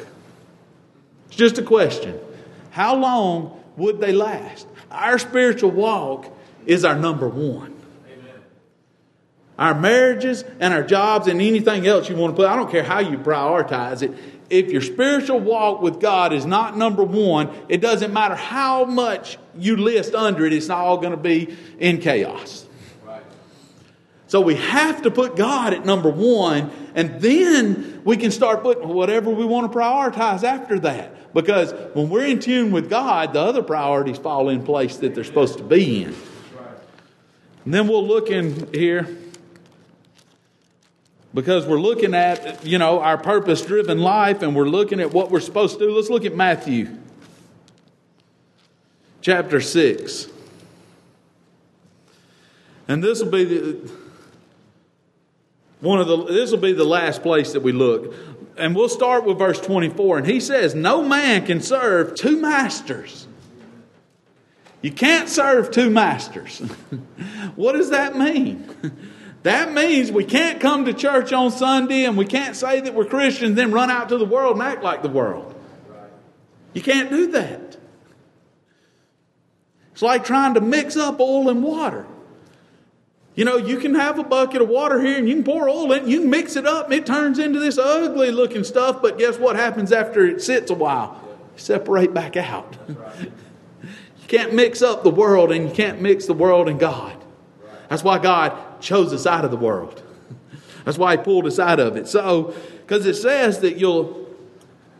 It's 1.27 1.35
just 1.35 1.57
a 1.57 1.61
question. 1.61 2.17
How 2.71 2.95
long 2.95 3.61
would 3.75 3.99
they 3.99 4.13
last? 4.13 4.65
Our 4.89 5.19
spiritual 5.19 5.71
walk 5.71 6.33
is 6.65 6.85
our 6.85 6.95
number 6.95 7.27
one. 7.27 7.75
Our 9.57 9.77
marriages 9.77 10.45
and 10.61 10.73
our 10.73 10.83
jobs 10.83 11.27
and 11.27 11.41
anything 11.41 11.85
else 11.85 12.07
you 12.07 12.15
want 12.15 12.33
to 12.33 12.41
put, 12.41 12.49
I 12.49 12.55
don't 12.55 12.71
care 12.71 12.83
how 12.83 12.99
you 12.99 13.17
prioritize 13.17 14.03
it, 14.03 14.13
if 14.49 14.71
your 14.71 14.81
spiritual 14.81 15.39
walk 15.39 15.81
with 15.81 15.99
God 15.99 16.33
is 16.33 16.45
not 16.45 16.77
number 16.77 17.03
one, 17.03 17.49
it 17.69 17.81
doesn't 17.81 18.13
matter 18.13 18.35
how 18.35 18.85
much 18.85 19.37
you 19.57 19.77
list 19.77 20.15
under 20.15 20.45
it, 20.45 20.53
it's 20.53 20.67
not 20.67 20.79
all 20.79 20.97
going 20.97 21.11
to 21.11 21.17
be 21.17 21.55
in 21.79 21.99
chaos. 21.99 22.65
So 24.27 24.41
we 24.41 24.55
have 24.55 25.01
to 25.03 25.11
put 25.11 25.35
God 25.35 25.73
at 25.73 25.85
number 25.85 26.09
one, 26.09 26.69
and 26.93 27.19
then 27.19 28.01
we 28.05 28.15
can 28.15 28.29
start 28.29 28.61
putting 28.61 28.87
whatever 28.87 29.31
we 29.31 29.43
want 29.43 29.71
to 29.71 29.77
prioritize 29.77 30.43
after 30.43 30.79
that. 30.81 31.33
Because 31.33 31.73
when 31.95 32.09
we're 32.09 32.25
in 32.25 32.39
tune 32.39 32.71
with 32.71 32.89
God, 32.89 33.33
the 33.33 33.39
other 33.39 33.63
priorities 33.63 34.17
fall 34.17 34.49
in 34.49 34.63
place 34.63 34.97
that 34.97 35.15
they're 35.15 35.23
supposed 35.23 35.57
to 35.57 35.63
be 35.63 36.03
in. 36.03 36.15
And 37.65 37.73
then 37.73 37.87
we'll 37.87 38.05
look 38.05 38.29
in 38.29 38.71
here 38.73 39.07
because 41.33 41.65
we're 41.65 41.79
looking 41.79 42.13
at, 42.15 42.65
you 42.65 42.77
know, 42.77 42.99
our 42.99 43.17
purpose 43.17 43.61
driven 43.61 43.99
life 43.99 44.41
and 44.41 44.55
we're 44.55 44.67
looking 44.67 44.99
at 44.99 45.13
what 45.13 45.29
we're 45.29 45.39
supposed 45.39 45.77
to 45.79 45.85
do. 45.85 45.95
Let's 45.95 46.09
look 46.09 46.25
at 46.25 46.35
Matthew 46.35 46.97
chapter 49.21 49.61
6. 49.61 50.27
And 52.87 53.03
this 53.03 53.21
will 53.21 53.31
be 53.31 53.43
the 53.43 53.91
one 55.81 56.01
of 56.01 56.07
the 56.07 56.25
this 56.25 56.51
will 56.51 56.57
be 56.57 56.73
the 56.73 56.83
last 56.83 57.21
place 57.21 57.53
that 57.53 57.61
we 57.61 57.71
look. 57.71 58.13
And 58.57 58.75
we'll 58.75 58.89
start 58.89 59.23
with 59.23 59.37
verse 59.37 59.61
24 59.61 60.17
and 60.17 60.27
he 60.27 60.39
says, 60.39 60.75
"No 60.75 61.03
man 61.03 61.45
can 61.45 61.61
serve 61.61 62.15
two 62.15 62.41
masters." 62.41 63.27
You 64.81 64.91
can't 64.91 65.29
serve 65.29 65.71
two 65.71 65.89
masters. 65.89 66.59
what 67.55 67.73
does 67.73 67.89
that 67.91 68.17
mean? 68.17 68.67
That 69.43 69.71
means 69.71 70.11
we 70.11 70.25
can't 70.25 70.59
come 70.59 70.85
to 70.85 70.93
church 70.93 71.31
on 71.31 71.51
Sunday 71.51 72.03
and 72.05 72.17
we 72.17 72.25
can't 72.25 72.55
say 72.55 72.81
that 72.81 72.93
we're 72.93 73.05
Christians, 73.05 73.55
then 73.55 73.71
run 73.71 73.89
out 73.89 74.09
to 74.09 74.17
the 74.17 74.25
world 74.25 74.57
and 74.57 74.63
act 74.63 74.83
like 74.83 75.01
the 75.01 75.09
world. 75.09 75.55
You 76.73 76.81
can't 76.81 77.09
do 77.09 77.27
that. 77.31 77.77
It's 79.93 80.01
like 80.01 80.25
trying 80.25 80.55
to 80.55 80.61
mix 80.61 80.97
up 80.97 81.19
oil 81.19 81.49
and 81.49 81.63
water. 81.63 82.05
You 83.35 83.45
know, 83.45 83.55
you 83.55 83.77
can 83.77 83.95
have 83.95 84.19
a 84.19 84.23
bucket 84.23 84.61
of 84.61 84.67
water 84.67 85.01
here 85.01 85.17
and 85.17 85.27
you 85.27 85.35
can 85.35 85.45
pour 85.45 85.69
oil 85.69 85.91
in, 85.93 86.09
you 86.09 86.21
can 86.21 86.29
mix 86.29 86.57
it 86.57 86.67
up, 86.67 86.85
and 86.85 86.93
it 86.93 87.05
turns 87.05 87.39
into 87.39 87.59
this 87.59 87.77
ugly 87.77 88.31
looking 88.31 88.65
stuff, 88.65 89.01
but 89.01 89.17
guess 89.17 89.37
what 89.37 89.55
happens 89.55 89.93
after 89.93 90.25
it 90.25 90.41
sits 90.41 90.69
a 90.69 90.73
while? 90.73 91.21
Separate 91.55 92.13
back 92.13 92.35
out. 92.35 92.77
you 92.87 94.27
can't 94.27 94.53
mix 94.53 94.81
up 94.81 95.03
the 95.03 95.09
world 95.09 95.53
and 95.53 95.69
you 95.69 95.73
can't 95.73 96.01
mix 96.01 96.25
the 96.25 96.33
world 96.33 96.67
and 96.67 96.79
God. 96.79 97.15
That's 97.87 98.03
why 98.03 98.19
God 98.19 98.68
chose 98.79 99.13
us 99.13 99.25
out 99.25 99.45
of 99.45 99.51
the 99.51 99.57
world. 99.57 100.01
That's 100.85 100.97
why 100.97 101.17
He 101.17 101.23
pulled 101.23 101.45
us 101.45 101.59
out 101.59 101.79
of 101.79 101.95
it. 101.95 102.07
So, 102.07 102.53
because 102.81 103.05
it 103.05 103.15
says 103.15 103.59
that 103.59 103.77
you'll 103.77 104.27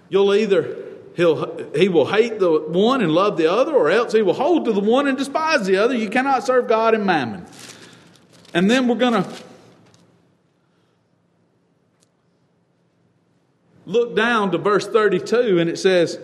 you'll 0.09 0.33
either 0.33 0.77
he'll 1.15 1.73
he 1.73 1.89
will 1.89 2.07
hate 2.07 2.39
the 2.39 2.59
one 2.59 3.01
and 3.01 3.11
love 3.11 3.37
the 3.37 3.51
other, 3.51 3.73
or 3.73 3.89
else 3.89 4.13
he 4.13 4.21
will 4.21 4.33
hold 4.33 4.65
to 4.65 4.73
the 4.73 4.79
one 4.79 5.07
and 5.07 5.17
despise 5.17 5.65
the 5.65 5.77
other. 5.77 5.95
You 5.95 6.09
cannot 6.09 6.45
serve 6.45 6.67
God 6.67 6.93
and 6.93 7.05
mammon. 7.05 7.45
And 8.53 8.69
then 8.69 8.87
we're 8.87 8.95
to 9.23 9.29
look 13.85 14.15
down 14.15 14.51
to 14.51 14.57
verse 14.57 14.87
32, 14.87 15.59
and 15.59 15.69
it 15.69 15.77
says, 15.77 16.19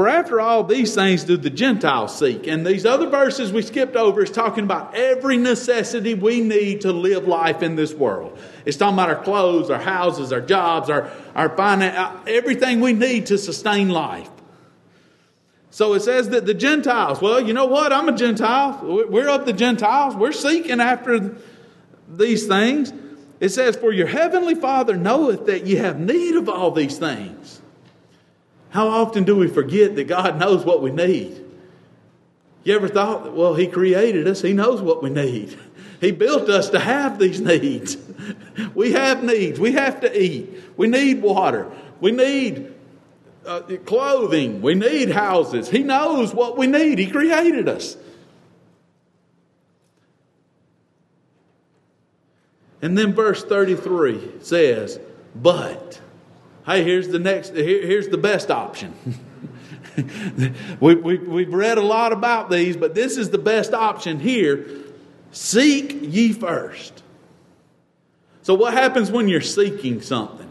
For 0.00 0.08
after 0.08 0.40
all 0.40 0.64
these 0.64 0.94
things 0.94 1.24
do 1.24 1.36
the 1.36 1.50
Gentiles 1.50 2.18
seek. 2.18 2.46
And 2.46 2.66
these 2.66 2.86
other 2.86 3.06
verses 3.10 3.52
we 3.52 3.60
skipped 3.60 3.96
over 3.96 4.22
is 4.22 4.30
talking 4.30 4.64
about 4.64 4.94
every 4.94 5.36
necessity 5.36 6.14
we 6.14 6.40
need 6.40 6.80
to 6.80 6.92
live 6.94 7.28
life 7.28 7.62
in 7.62 7.76
this 7.76 7.92
world. 7.92 8.38
It's 8.64 8.78
talking 8.78 8.94
about 8.94 9.10
our 9.10 9.22
clothes, 9.22 9.68
our 9.68 9.78
houses, 9.78 10.32
our 10.32 10.40
jobs, 10.40 10.88
our, 10.88 11.10
our 11.34 11.54
finance, 11.54 11.98
uh, 11.98 12.18
everything 12.26 12.80
we 12.80 12.94
need 12.94 13.26
to 13.26 13.36
sustain 13.36 13.90
life. 13.90 14.30
So 15.68 15.92
it 15.92 16.00
says 16.00 16.30
that 16.30 16.46
the 16.46 16.54
Gentiles, 16.54 17.20
well, 17.20 17.38
you 17.38 17.52
know 17.52 17.66
what? 17.66 17.92
I'm 17.92 18.08
a 18.08 18.16
Gentile. 18.16 18.80
We're 18.82 19.28
of 19.28 19.44
the 19.44 19.52
Gentiles. 19.52 20.16
We're 20.16 20.32
seeking 20.32 20.80
after 20.80 21.36
these 22.08 22.46
things. 22.46 22.90
It 23.38 23.50
says, 23.50 23.76
For 23.76 23.92
your 23.92 24.06
heavenly 24.06 24.54
Father 24.54 24.96
knoweth 24.96 25.44
that 25.44 25.66
ye 25.66 25.74
have 25.74 26.00
need 26.00 26.36
of 26.36 26.48
all 26.48 26.70
these 26.70 26.96
things. 26.96 27.60
How 28.70 28.88
often 28.88 29.24
do 29.24 29.36
we 29.36 29.48
forget 29.48 29.96
that 29.96 30.04
God 30.04 30.38
knows 30.38 30.64
what 30.64 30.80
we 30.80 30.90
need? 30.90 31.44
You 32.62 32.76
ever 32.76 32.88
thought, 32.88 33.24
that, 33.24 33.34
well, 33.34 33.54
He 33.54 33.66
created 33.66 34.26
us, 34.26 34.42
He 34.42 34.52
knows 34.52 34.80
what 34.80 35.02
we 35.02 35.10
need. 35.10 35.58
He 36.00 36.12
built 36.12 36.48
us 36.48 36.70
to 36.70 36.78
have 36.78 37.18
these 37.18 37.40
needs. 37.40 37.96
We 38.74 38.92
have 38.92 39.22
needs. 39.22 39.60
We 39.60 39.72
have 39.72 40.00
to 40.00 40.22
eat. 40.22 40.48
We 40.76 40.88
need 40.88 41.20
water. 41.20 41.70
We 42.00 42.10
need 42.10 42.72
uh, 43.44 43.60
clothing. 43.84 44.62
We 44.62 44.74
need 44.74 45.10
houses. 45.10 45.68
He 45.68 45.80
knows 45.80 46.32
what 46.32 46.56
we 46.56 46.66
need. 46.66 46.98
He 46.98 47.10
created 47.10 47.68
us. 47.68 47.96
And 52.82 52.96
then 52.96 53.12
verse 53.12 53.44
33 53.44 54.40
says, 54.40 54.98
But 55.34 56.00
Hey, 56.70 56.84
here's 56.84 57.08
the 57.08 57.18
next, 57.18 57.52
here, 57.56 57.84
here's 57.84 58.06
the 58.06 58.16
best 58.16 58.48
option. 58.48 58.94
we, 60.80 60.94
we, 60.94 61.18
we've 61.18 61.52
read 61.52 61.78
a 61.78 61.82
lot 61.82 62.12
about 62.12 62.48
these, 62.48 62.76
but 62.76 62.94
this 62.94 63.16
is 63.16 63.30
the 63.30 63.38
best 63.38 63.74
option 63.74 64.20
here. 64.20 64.68
Seek 65.32 65.98
ye 66.00 66.32
first. 66.32 67.02
So, 68.42 68.54
what 68.54 68.72
happens 68.72 69.10
when 69.10 69.26
you're 69.26 69.40
seeking 69.40 70.00
something? 70.00 70.48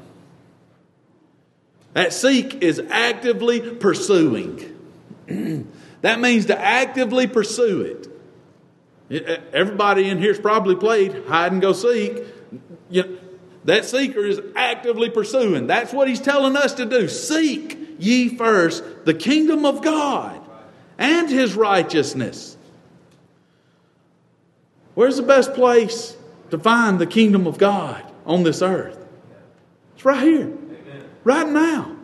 That 1.94 2.12
seek 2.12 2.64
is 2.64 2.82
actively 2.90 3.62
pursuing. 3.76 4.78
that 6.02 6.20
means 6.20 6.48
to 6.48 6.60
actively 6.60 7.28
pursue 7.28 8.10
it. 9.10 9.46
Everybody 9.54 10.10
in 10.10 10.18
here's 10.18 10.40
probably 10.40 10.76
played 10.76 11.28
hide 11.28 11.54
and 11.54 11.62
go 11.62 11.72
seek. 11.72 12.26
You, 12.90 13.20
that 13.65 13.86
seeker 13.86 14.26
is 14.26 14.41
actively 14.56 15.10
pursuing. 15.10 15.67
That's 15.67 15.93
what 15.93 16.08
he's 16.08 16.22
telling 16.22 16.56
us 16.56 16.74
to 16.76 16.86
do. 16.86 17.08
Seek 17.08 17.78
ye 18.00 18.36
first 18.38 18.84
the 19.06 19.13
kingdom 19.13 19.65
of 19.65 19.82
God 19.82 20.39
and 20.98 21.30
his 21.30 21.56
righteousness. 21.56 22.58
Where's 24.95 25.17
the 25.17 25.24
best 25.24 25.54
place 25.54 26.15
to 26.52 26.58
find 26.58 27.00
the 27.00 27.06
kingdom 27.06 27.48
of 27.48 27.58
God 27.58 28.04
on 28.26 28.43
this 28.43 28.62
earth? 28.62 28.98
It's 29.95 30.06
right 30.06 30.24
here, 30.24 30.48
Amen. 30.48 31.10
right 31.24 31.48
now. 31.48 31.95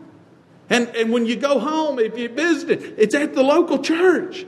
And, 0.69 0.87
and 0.95 1.11
when 1.11 1.25
you 1.25 1.35
go 1.35 1.59
home, 1.59 1.99
if 1.99 2.17
you 2.17 2.29
visit 2.29 2.71
it, 2.71 2.95
it's 2.97 3.15
at 3.15 3.33
the 3.35 3.43
local 3.43 3.79
church. 3.79 4.45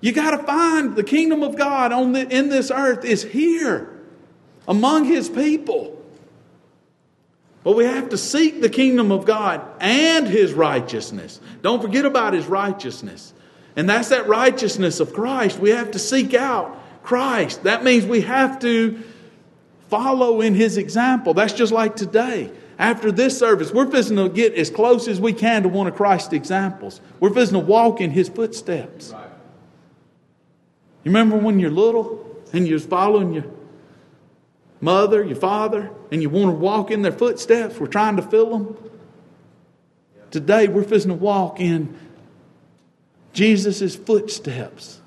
You 0.00 0.12
got 0.12 0.32
to 0.32 0.42
find 0.42 0.96
the 0.96 1.02
kingdom 1.02 1.42
of 1.42 1.56
God 1.56 1.92
on 1.92 2.12
the, 2.12 2.28
in 2.28 2.50
this 2.50 2.70
earth 2.70 3.04
is 3.04 3.22
here 3.22 3.90
among 4.68 5.06
his 5.06 5.28
people. 5.28 5.93
But 7.64 7.76
we 7.76 7.84
have 7.84 8.10
to 8.10 8.18
seek 8.18 8.60
the 8.60 8.68
kingdom 8.68 9.10
of 9.10 9.24
God 9.24 9.66
and 9.80 10.28
his 10.28 10.52
righteousness. 10.52 11.40
Don't 11.62 11.80
forget 11.80 12.04
about 12.04 12.34
his 12.34 12.46
righteousness. 12.46 13.32
And 13.74 13.88
that's 13.88 14.10
that 14.10 14.28
righteousness 14.28 15.00
of 15.00 15.14
Christ. 15.14 15.58
We 15.58 15.70
have 15.70 15.90
to 15.92 15.98
seek 15.98 16.34
out 16.34 16.78
Christ. 17.02 17.64
That 17.64 17.82
means 17.82 18.04
we 18.04 18.20
have 18.20 18.60
to 18.60 19.02
follow 19.88 20.42
in 20.42 20.54
his 20.54 20.76
example. 20.76 21.34
That's 21.34 21.54
just 21.54 21.72
like 21.72 21.96
today. 21.96 22.50
After 22.78 23.10
this 23.10 23.38
service, 23.38 23.72
we're 23.72 23.86
visiting 23.86 24.22
to 24.22 24.28
get 24.28 24.54
as 24.54 24.68
close 24.68 25.08
as 25.08 25.20
we 25.20 25.32
can 25.32 25.62
to 25.62 25.68
one 25.68 25.86
of 25.86 25.94
Christ's 25.94 26.32
examples. 26.32 27.00
We're 27.18 27.30
visiting 27.30 27.62
to 27.62 27.66
walk 27.66 28.00
in 28.00 28.10
his 28.10 28.28
footsteps. 28.28 29.12
You 31.04 31.10
remember 31.10 31.36
when 31.36 31.60
you're 31.60 31.70
little 31.70 32.42
and 32.52 32.66
you 32.66 32.74
was 32.74 32.84
following 32.84 33.32
your 33.32 33.44
mother, 34.84 35.24
your 35.24 35.36
father, 35.36 35.90
and 36.12 36.20
you 36.20 36.28
want 36.28 36.50
to 36.50 36.56
walk 36.56 36.90
in 36.90 37.02
their 37.02 37.12
footsteps. 37.12 37.80
We're 37.80 37.86
trying 37.86 38.16
to 38.16 38.22
fill 38.22 38.50
them. 38.50 38.76
Today, 40.30 40.68
we're 40.68 40.84
fixing 40.84 41.10
to 41.10 41.14
walk 41.14 41.58
in 41.58 41.96
Jesus' 43.32 43.96
footsteps. 43.96 45.00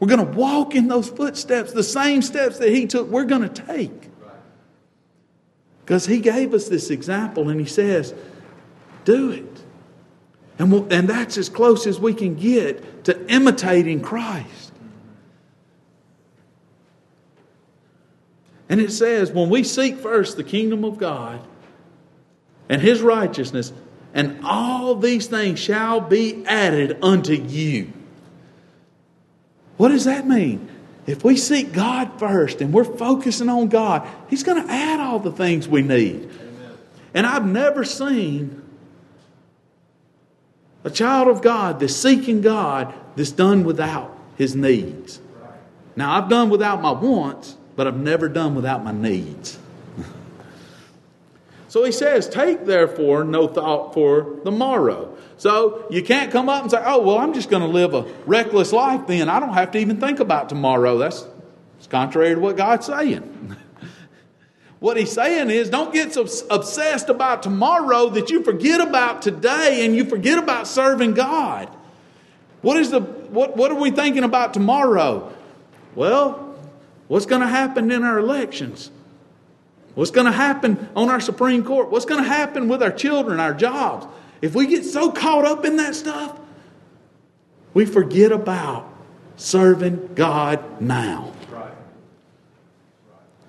We're 0.00 0.08
going 0.08 0.26
to 0.26 0.32
walk 0.32 0.74
in 0.74 0.88
those 0.88 1.08
footsteps, 1.08 1.72
the 1.72 1.82
same 1.82 2.22
steps 2.22 2.58
that 2.58 2.70
he 2.70 2.86
took, 2.86 3.08
we're 3.08 3.24
going 3.24 3.48
to 3.48 3.62
take. 3.62 4.10
Because 5.84 6.06
he 6.06 6.20
gave 6.20 6.52
us 6.52 6.68
this 6.68 6.90
example 6.90 7.48
and 7.50 7.60
he 7.60 7.66
says, 7.66 8.14
do 9.04 9.30
it. 9.30 9.62
And, 10.58 10.72
we'll, 10.72 10.92
and 10.92 11.08
that's 11.08 11.38
as 11.38 11.48
close 11.48 11.86
as 11.86 12.00
we 12.00 12.14
can 12.14 12.34
get 12.34 13.04
to 13.04 13.32
imitating 13.32 14.00
Christ. 14.00 14.69
And 18.70 18.80
it 18.80 18.92
says, 18.92 19.32
when 19.32 19.50
we 19.50 19.64
seek 19.64 19.98
first 19.98 20.36
the 20.36 20.44
kingdom 20.44 20.84
of 20.84 20.96
God 20.96 21.46
and 22.68 22.80
his 22.80 23.02
righteousness, 23.02 23.72
and 24.14 24.40
all 24.44 24.94
these 24.94 25.26
things 25.26 25.58
shall 25.58 26.00
be 26.00 26.44
added 26.46 26.96
unto 27.02 27.34
you. 27.34 27.92
What 29.76 29.88
does 29.88 30.04
that 30.04 30.26
mean? 30.26 30.68
If 31.06 31.24
we 31.24 31.36
seek 31.36 31.72
God 31.72 32.18
first 32.18 32.60
and 32.60 32.72
we're 32.72 32.84
focusing 32.84 33.48
on 33.48 33.68
God, 33.68 34.06
He's 34.28 34.42
going 34.42 34.64
to 34.64 34.72
add 34.72 35.00
all 35.00 35.18
the 35.18 35.32
things 35.32 35.66
we 35.66 35.82
need. 35.82 36.24
Amen. 36.24 36.78
And 37.14 37.26
I've 37.26 37.46
never 37.46 37.84
seen 37.84 38.62
a 40.84 40.90
child 40.90 41.28
of 41.28 41.42
God 41.42 41.80
that's 41.80 41.96
seeking 41.96 42.40
God 42.40 42.94
that's 43.16 43.32
done 43.32 43.64
without 43.64 44.16
His 44.36 44.54
needs. 44.54 45.20
Now, 45.96 46.16
I've 46.16 46.28
done 46.28 46.50
without 46.50 46.80
my 46.80 46.92
wants, 46.92 47.56
but 47.80 47.86
I've 47.86 47.96
never 47.96 48.28
done 48.28 48.54
without 48.54 48.84
my 48.84 48.92
needs. 48.92 49.58
so 51.68 51.82
he 51.82 51.90
says, 51.90 52.28
Take 52.28 52.66
therefore 52.66 53.24
no 53.24 53.48
thought 53.48 53.94
for 53.94 54.38
the 54.44 54.50
morrow. 54.50 55.16
So 55.38 55.86
you 55.88 56.02
can't 56.02 56.30
come 56.30 56.50
up 56.50 56.60
and 56.60 56.70
say, 56.70 56.82
Oh, 56.84 57.00
well, 57.00 57.16
I'm 57.16 57.32
just 57.32 57.48
going 57.48 57.62
to 57.62 57.68
live 57.68 57.94
a 57.94 58.02
reckless 58.26 58.74
life 58.74 59.06
then. 59.06 59.30
I 59.30 59.40
don't 59.40 59.54
have 59.54 59.70
to 59.70 59.78
even 59.78 59.98
think 59.98 60.20
about 60.20 60.50
tomorrow. 60.50 60.98
That's 60.98 61.26
it's 61.78 61.86
contrary 61.86 62.34
to 62.34 62.40
what 62.42 62.58
God's 62.58 62.84
saying. 62.84 63.56
what 64.80 64.98
he's 64.98 65.12
saying 65.12 65.48
is, 65.48 65.70
don't 65.70 65.90
get 65.90 66.12
so 66.12 66.28
obsessed 66.50 67.08
about 67.08 67.42
tomorrow 67.42 68.10
that 68.10 68.28
you 68.28 68.44
forget 68.44 68.82
about 68.82 69.22
today 69.22 69.86
and 69.86 69.96
you 69.96 70.04
forget 70.04 70.36
about 70.36 70.68
serving 70.68 71.14
God. 71.14 71.74
What 72.60 72.76
is 72.76 72.90
the 72.90 73.00
what, 73.00 73.56
what 73.56 73.70
are 73.70 73.80
we 73.80 73.90
thinking 73.90 74.24
about 74.24 74.52
tomorrow? 74.52 75.34
Well, 75.94 76.49
What's 77.10 77.26
going 77.26 77.40
to 77.40 77.48
happen 77.48 77.90
in 77.90 78.04
our 78.04 78.20
elections? 78.20 78.88
What's 79.96 80.12
going 80.12 80.26
to 80.26 80.32
happen 80.32 80.88
on 80.94 81.08
our 81.08 81.18
Supreme 81.18 81.64
Court? 81.64 81.90
What's 81.90 82.04
going 82.04 82.22
to 82.22 82.28
happen 82.28 82.68
with 82.68 82.84
our 82.84 82.92
children, 82.92 83.40
our 83.40 83.52
jobs? 83.52 84.06
If 84.40 84.54
we 84.54 84.68
get 84.68 84.84
so 84.84 85.10
caught 85.10 85.44
up 85.44 85.64
in 85.64 85.74
that 85.78 85.96
stuff, 85.96 86.38
we 87.74 87.84
forget 87.84 88.30
about 88.30 88.88
serving 89.34 90.14
God 90.14 90.80
now. 90.80 91.32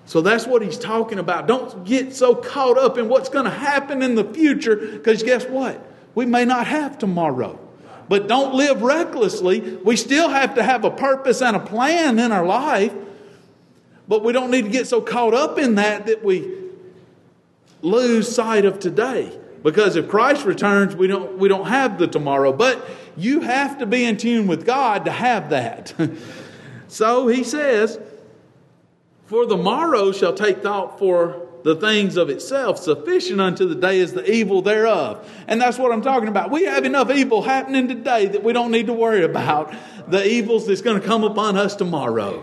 So 0.06 0.22
that's 0.22 0.44
what 0.44 0.62
he's 0.62 0.76
talking 0.76 1.20
about. 1.20 1.46
Don't 1.46 1.84
get 1.84 2.16
so 2.16 2.34
caught 2.34 2.78
up 2.78 2.98
in 2.98 3.08
what's 3.08 3.28
going 3.28 3.44
to 3.44 3.50
happen 3.52 4.02
in 4.02 4.16
the 4.16 4.24
future 4.24 4.74
because 4.74 5.22
guess 5.22 5.44
what? 5.44 5.80
We 6.16 6.26
may 6.26 6.44
not 6.44 6.66
have 6.66 6.98
tomorrow. 6.98 7.60
But 8.08 8.26
don't 8.26 8.54
live 8.54 8.82
recklessly. 8.82 9.60
We 9.84 9.96
still 9.96 10.30
have 10.30 10.56
to 10.56 10.64
have 10.64 10.84
a 10.84 10.90
purpose 10.90 11.40
and 11.40 11.54
a 11.54 11.60
plan 11.60 12.18
in 12.18 12.32
our 12.32 12.44
life. 12.44 12.92
But 14.08 14.24
we 14.24 14.32
don't 14.32 14.50
need 14.50 14.62
to 14.62 14.70
get 14.70 14.86
so 14.86 15.00
caught 15.00 15.34
up 15.34 15.58
in 15.58 15.76
that 15.76 16.06
that 16.06 16.24
we 16.24 16.50
lose 17.82 18.32
sight 18.34 18.64
of 18.64 18.78
today. 18.78 19.38
Because 19.62 19.96
if 19.96 20.08
Christ 20.08 20.44
returns, 20.44 20.96
we 20.96 21.06
don't, 21.06 21.38
we 21.38 21.48
don't 21.48 21.66
have 21.66 21.98
the 21.98 22.08
tomorrow. 22.08 22.52
But 22.52 22.84
you 23.16 23.40
have 23.40 23.78
to 23.78 23.86
be 23.86 24.04
in 24.04 24.16
tune 24.16 24.46
with 24.46 24.66
God 24.66 25.04
to 25.04 25.12
have 25.12 25.50
that. 25.50 25.94
so 26.88 27.28
he 27.28 27.44
says, 27.44 27.98
For 29.26 29.46
the 29.46 29.56
morrow 29.56 30.10
shall 30.12 30.34
take 30.34 30.62
thought 30.62 30.98
for 30.98 31.48
the 31.62 31.76
things 31.76 32.16
of 32.16 32.28
itself. 32.28 32.78
Sufficient 32.78 33.40
unto 33.40 33.68
the 33.68 33.76
day 33.76 34.00
is 34.00 34.12
the 34.12 34.28
evil 34.28 34.62
thereof. 34.62 35.30
And 35.46 35.60
that's 35.60 35.78
what 35.78 35.92
I'm 35.92 36.02
talking 36.02 36.28
about. 36.28 36.50
We 36.50 36.64
have 36.64 36.84
enough 36.84 37.10
evil 37.10 37.42
happening 37.42 37.86
today 37.86 38.26
that 38.26 38.42
we 38.42 38.52
don't 38.52 38.72
need 38.72 38.86
to 38.86 38.92
worry 38.92 39.22
about 39.22 39.72
the 40.08 40.26
evils 40.26 40.66
that's 40.66 40.82
going 40.82 41.00
to 41.00 41.06
come 41.06 41.22
upon 41.22 41.56
us 41.56 41.76
tomorrow. 41.76 42.42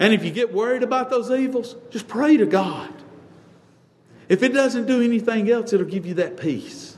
And 0.00 0.14
if 0.14 0.24
you 0.24 0.30
get 0.30 0.52
worried 0.52 0.82
about 0.82 1.10
those 1.10 1.30
evils, 1.30 1.76
just 1.90 2.08
pray 2.08 2.38
to 2.38 2.46
God. 2.46 2.92
If 4.30 4.42
it 4.42 4.54
doesn't 4.54 4.86
do 4.86 5.02
anything 5.02 5.50
else, 5.50 5.72
it'll 5.74 5.86
give 5.86 6.06
you 6.06 6.14
that 6.14 6.38
peace. 6.38 6.96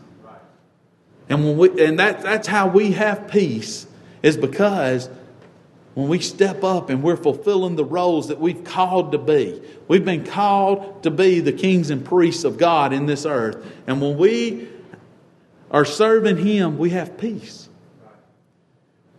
And 1.28 1.44
when 1.44 1.56
we 1.56 1.84
and 1.84 1.98
that, 1.98 2.22
that's 2.22 2.46
how 2.46 2.68
we 2.68 2.92
have 2.92 3.28
peace 3.28 3.86
is 4.22 4.36
because 4.36 5.10
when 5.94 6.08
we 6.08 6.20
step 6.20 6.62
up 6.62 6.90
and 6.90 7.02
we're 7.02 7.16
fulfilling 7.16 7.74
the 7.76 7.84
roles 7.84 8.28
that 8.28 8.38
we've 8.40 8.64
called 8.64 9.12
to 9.12 9.18
be. 9.18 9.60
We've 9.88 10.04
been 10.04 10.24
called 10.24 11.02
to 11.02 11.10
be 11.10 11.40
the 11.40 11.52
kings 11.52 11.90
and 11.90 12.04
priests 12.04 12.44
of 12.44 12.56
God 12.56 12.92
in 12.92 13.06
this 13.06 13.26
earth. 13.26 13.64
And 13.86 14.00
when 14.00 14.16
we 14.16 14.68
are 15.70 15.84
serving 15.84 16.38
Him, 16.38 16.78
we 16.78 16.90
have 16.90 17.18
peace. 17.18 17.68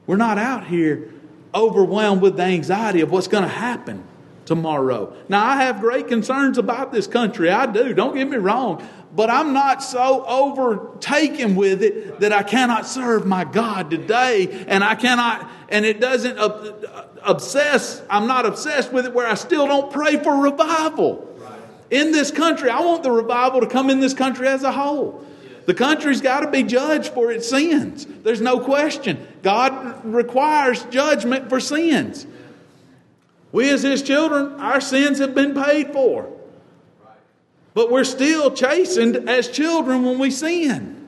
We're 0.07 0.17
not 0.17 0.37
out 0.37 0.67
here 0.67 1.13
overwhelmed 1.53 2.21
with 2.21 2.37
the 2.37 2.43
anxiety 2.43 3.01
of 3.01 3.11
what's 3.11 3.27
going 3.27 3.43
to 3.43 3.49
happen 3.49 4.03
tomorrow. 4.45 5.15
Now, 5.29 5.45
I 5.45 5.57
have 5.57 5.79
great 5.79 6.07
concerns 6.07 6.57
about 6.57 6.91
this 6.91 7.07
country. 7.07 7.49
I 7.49 7.65
do. 7.65 7.93
Don't 7.93 8.15
get 8.15 8.29
me 8.29 8.37
wrong. 8.37 8.87
But 9.15 9.29
I'm 9.29 9.53
not 9.53 9.83
so 9.83 10.25
overtaken 10.25 11.55
with 11.55 11.83
it 11.83 12.19
that 12.19 12.33
I 12.33 12.41
cannot 12.41 12.87
serve 12.87 13.27
my 13.27 13.43
God 13.43 13.91
today 13.91 14.65
and 14.67 14.83
I 14.83 14.95
cannot, 14.95 15.49
and 15.69 15.85
it 15.85 16.01
doesn't 16.01 16.37
obsess, 17.21 18.01
I'm 18.09 18.25
not 18.25 18.45
obsessed 18.45 18.91
with 18.91 19.05
it 19.05 19.13
where 19.13 19.27
I 19.27 19.35
still 19.35 19.67
don't 19.67 19.91
pray 19.91 20.21
for 20.21 20.35
revival. 20.35 21.29
In 21.91 22.11
this 22.11 22.31
country, 22.31 22.71
I 22.71 22.81
want 22.81 23.03
the 23.03 23.11
revival 23.11 23.61
to 23.61 23.67
come 23.67 23.91
in 23.91 23.99
this 23.99 24.15
country 24.15 24.47
as 24.47 24.63
a 24.63 24.71
whole. 24.71 25.23
The 25.65 25.73
country's 25.73 26.21
got 26.21 26.41
to 26.41 26.51
be 26.51 26.63
judged 26.63 27.13
for 27.13 27.31
its 27.31 27.49
sins. 27.49 28.05
There's 28.05 28.41
no 28.41 28.59
question. 28.59 29.25
God 29.41 30.03
requires 30.05 30.83
judgment 30.85 31.49
for 31.49 31.59
sins. 31.59 32.27
We, 33.51 33.69
as 33.69 33.83
His 33.83 34.01
children, 34.01 34.59
our 34.59 34.81
sins 34.81 35.19
have 35.19 35.33
been 35.33 35.53
paid 35.53 35.93
for. 35.93 36.29
But 37.73 37.91
we're 37.91 38.03
still 38.03 38.51
chastened 38.51 39.29
as 39.29 39.49
children 39.49 40.03
when 40.03 40.19
we 40.19 40.31
sin. 40.31 41.07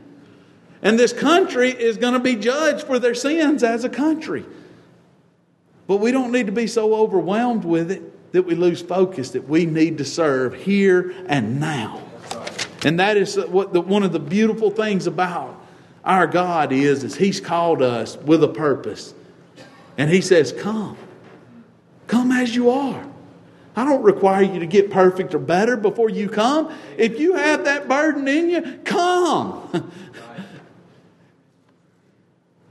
And 0.81 0.97
this 0.97 1.13
country 1.13 1.71
is 1.71 1.97
going 1.97 2.13
to 2.13 2.19
be 2.19 2.35
judged 2.35 2.85
for 2.85 2.99
their 2.99 3.15
sins 3.15 3.63
as 3.63 3.83
a 3.83 3.89
country. 3.89 4.45
But 5.87 5.97
we 5.97 6.11
don't 6.11 6.31
need 6.31 6.45
to 6.45 6.51
be 6.51 6.67
so 6.67 6.95
overwhelmed 6.95 7.65
with 7.65 7.91
it 7.91 8.31
that 8.31 8.43
we 8.43 8.55
lose 8.55 8.81
focus 8.81 9.31
that 9.31 9.47
we 9.47 9.65
need 9.65 9.97
to 9.99 10.05
serve 10.05 10.53
here 10.53 11.13
and 11.27 11.59
now. 11.59 12.01
And 12.85 12.99
that 12.99 13.17
is 13.17 13.35
what 13.35 13.73
the, 13.73 13.81
one 13.81 14.03
of 14.03 14.11
the 14.11 14.19
beautiful 14.19 14.69
things 14.69 15.07
about 15.07 15.59
our 16.03 16.27
God 16.27 16.71
is, 16.71 17.03
is 17.03 17.15
He's 17.15 17.41
called 17.41 17.81
us 17.81 18.15
with 18.15 18.43
a 18.43 18.47
purpose. 18.47 19.15
And 19.97 20.11
He 20.11 20.21
says, 20.21 20.53
Come. 20.53 20.95
Come 22.05 22.31
as 22.31 22.55
you 22.55 22.69
are. 22.69 23.03
I 23.75 23.85
don't 23.85 24.03
require 24.03 24.43
you 24.43 24.59
to 24.59 24.67
get 24.67 24.91
perfect 24.91 25.33
or 25.33 25.39
better 25.39 25.75
before 25.75 26.11
you 26.11 26.29
come. 26.29 26.71
If 26.95 27.19
you 27.19 27.33
have 27.33 27.65
that 27.65 27.87
burden 27.87 28.27
in 28.27 28.49
you, 28.49 28.79
come. 28.83 29.91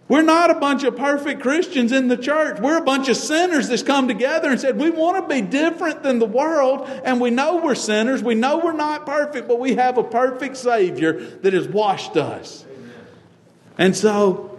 We're 0.07 0.23
not 0.23 0.51
a 0.51 0.55
bunch 0.55 0.85
of 0.85 0.97
perfect 0.97 1.41
Christians 1.41 1.91
in 1.91 2.09
the 2.09 2.17
church. 2.17 2.61
We're 2.61 2.77
a 2.77 2.85
bunch 2.85 3.09
of 3.09 3.17
sinners 3.17 3.69
that's 3.69 3.83
come 3.83 4.07
together 4.07 4.51
and 4.51 4.61
said, 4.61 4.79
We 4.79 4.91
want 4.91 5.23
to 5.27 5.35
be 5.35 5.41
different 5.41 6.03
than 6.03 6.19
the 6.19 6.27
world, 6.27 6.87
and 7.05 7.21
we 7.21 7.31
know 7.31 7.57
we're 7.57 7.75
sinners. 7.75 8.23
We 8.23 8.35
know 8.35 8.59
we're 8.59 8.73
not 8.73 9.07
perfect, 9.07 9.49
but 9.49 9.59
we 9.59 9.77
have 9.77 9.97
a 9.97 10.05
perfect 10.05 10.59
Savior 10.59 11.21
that 11.39 11.55
has 11.55 11.67
washed 11.67 12.19
us. 12.19 12.67
And 13.79 13.97
so, 13.97 14.59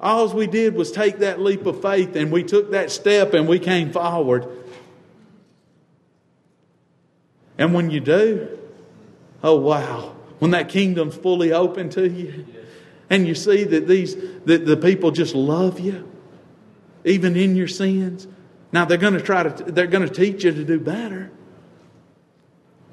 all 0.00 0.28
we 0.34 0.46
did 0.46 0.74
was 0.74 0.92
take 0.92 1.18
that 1.18 1.40
leap 1.40 1.66
of 1.66 1.80
faith 1.80 2.14
and 2.14 2.30
we 2.30 2.44
took 2.44 2.72
that 2.72 2.90
step 2.90 3.32
and 3.32 3.48
we 3.48 3.58
came 3.58 3.90
forward. 3.90 4.46
And 7.56 7.72
when 7.72 7.90
you 7.90 8.00
do, 8.00 8.58
oh 9.42 9.56
wow, 9.56 10.14
when 10.40 10.50
that 10.50 10.68
kingdom's 10.68 11.16
fully 11.16 11.52
open 11.52 11.88
to 11.90 12.08
you, 12.08 12.44
and 13.10 13.26
you 13.26 13.34
see 13.34 13.64
that 13.64 13.86
these 13.86 14.16
that 14.44 14.66
the 14.66 14.76
people 14.76 15.10
just 15.10 15.34
love 15.34 15.80
you, 15.80 16.10
even 17.04 17.36
in 17.36 17.56
your 17.56 17.68
sins. 17.68 18.26
Now 18.72 18.84
they're 18.84 18.98
going 18.98 19.14
to 19.14 19.20
try 19.20 19.42
to 19.42 19.72
they're 19.72 19.86
going 19.86 20.06
to 20.08 20.14
teach 20.14 20.44
you 20.44 20.52
to 20.52 20.64
do 20.64 20.80
better, 20.80 21.30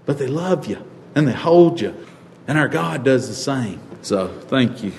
but 0.05 0.17
they 0.17 0.27
love 0.27 0.67
you 0.67 0.85
and 1.15 1.27
they 1.27 1.33
hold 1.33 1.81
you, 1.81 1.95
and 2.47 2.57
our 2.57 2.67
God 2.67 3.03
does 3.03 3.27
the 3.27 3.35
same. 3.35 3.81
So 4.01 4.27
thank 4.27 4.83
you. 4.83 4.93